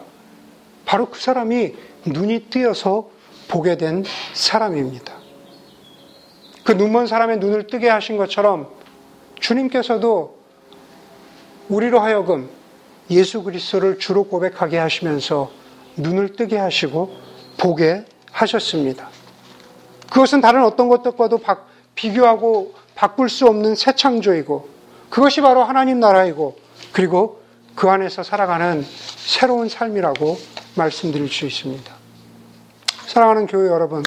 바로 0.86 1.10
그 1.10 1.20
사람이 1.20 1.76
눈이 2.06 2.46
뜨여서 2.50 3.10
보게 3.50 3.76
된 3.76 4.06
사람입니다. 4.34 5.14
그 6.64 6.72
눈먼 6.72 7.08
사람의 7.08 7.40
눈을 7.40 7.68
뜨게 7.68 7.90
하신 7.90 8.16
것처럼 8.16 8.70
주님께서도 9.40 10.38
우리로 11.68 12.00
하여금 12.00 12.50
예수 13.10 13.44
그리스도를 13.44 14.00
주로 14.00 14.26
고백하게 14.26 14.78
하시면서 14.78 15.52
눈을 15.98 16.36
뜨게 16.36 16.58
하시고 16.58 17.16
보게 17.58 18.06
하셨습니다. 18.32 19.10
그것은 20.12 20.42
다른 20.42 20.64
어떤 20.64 20.88
것들과도 20.88 21.40
비교하고 21.96 22.76
바꿀 22.96 23.30
수 23.30 23.48
없는 23.48 23.76
새 23.76 23.94
창조이고 23.96 24.70
그것이 25.10 25.42
바로 25.42 25.64
하나님 25.64 26.00
나라이고 26.00 26.56
그리고 26.92 27.42
그 27.76 27.90
안에서 27.90 28.24
살아가는 28.24 28.86
새로운 29.18 29.70
삶이라고 29.70 30.38
말씀드릴 30.76 31.30
수 31.30 31.46
있습니다. 31.46 31.99
사랑하는 33.10 33.48
교회 33.48 33.70
여러분, 33.70 34.04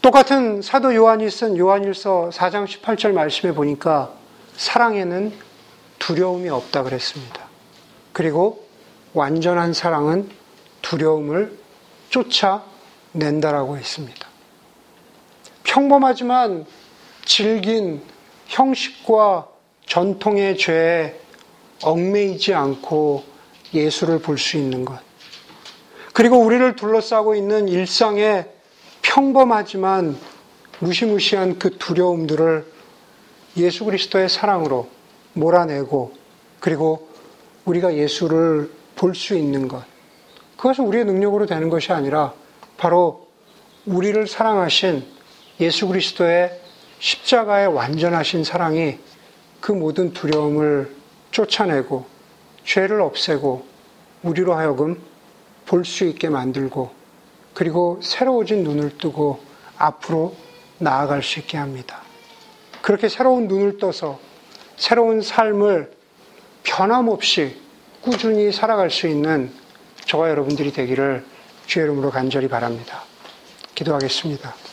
똑같은 0.00 0.62
사도 0.62 0.94
요한이 0.94 1.28
쓴 1.28 1.58
요한일서 1.58 2.30
4장 2.32 2.66
18절 2.66 3.12
말씀에 3.12 3.52
보니까 3.52 4.14
사랑에는 4.56 5.30
두려움이 5.98 6.48
없다 6.48 6.84
그랬습니다. 6.84 7.48
그리고 8.14 8.66
완전한 9.12 9.74
사랑은 9.74 10.30
두려움을 10.80 11.54
쫓아낸다라고 12.08 13.76
했습니다. 13.76 14.26
평범하지만 15.64 16.64
질긴 17.26 18.02
형식과 18.46 19.48
전통의 19.84 20.56
죄에 20.56 21.20
얽매이지 21.82 22.54
않고 22.54 23.22
예수를 23.74 24.20
볼 24.22 24.38
수 24.38 24.56
있는 24.56 24.86
것. 24.86 25.09
그리고 26.20 26.36
우리를 26.36 26.76
둘러싸고 26.76 27.34
있는 27.34 27.66
일상의 27.66 28.44
평범하지만 29.00 30.18
무시무시한 30.80 31.58
그 31.58 31.78
두려움들을 31.78 32.66
예수 33.56 33.86
그리스도의 33.86 34.28
사랑으로 34.28 34.86
몰아내고 35.32 36.12
그리고 36.60 37.08
우리가 37.64 37.94
예수를 37.94 38.70
볼 38.96 39.14
수 39.14 39.34
있는 39.34 39.66
것. 39.66 39.82
그것은 40.58 40.84
우리의 40.84 41.06
능력으로 41.06 41.46
되는 41.46 41.70
것이 41.70 41.90
아니라 41.90 42.34
바로 42.76 43.26
우리를 43.86 44.26
사랑하신 44.26 45.02
예수 45.60 45.88
그리스도의 45.88 46.60
십자가의 46.98 47.68
완전하신 47.68 48.44
사랑이 48.44 48.98
그 49.62 49.72
모든 49.72 50.12
두려움을 50.12 50.94
쫓아내고 51.30 52.04
죄를 52.66 53.00
없애고 53.00 53.64
우리로 54.22 54.52
하여금 54.52 55.00
볼 55.70 55.84
수 55.84 56.04
있게 56.04 56.28
만들고 56.28 56.90
그리고 57.54 58.00
새로워진 58.02 58.64
눈을 58.64 58.98
뜨고 58.98 59.40
앞으로 59.78 60.34
나아갈 60.78 61.22
수 61.22 61.38
있게 61.38 61.58
합니다. 61.58 62.00
그렇게 62.82 63.08
새로운 63.08 63.46
눈을 63.46 63.78
떠서 63.78 64.18
새로운 64.76 65.22
삶을 65.22 65.92
변함없이 66.64 67.60
꾸준히 68.00 68.50
살아갈 68.50 68.90
수 68.90 69.06
있는 69.06 69.52
저와 70.06 70.30
여러분들이 70.30 70.72
되기를 70.72 71.24
주의 71.66 71.84
이름으로 71.84 72.10
간절히 72.10 72.48
바랍니다. 72.48 73.04
기도하겠습니다. 73.76 74.69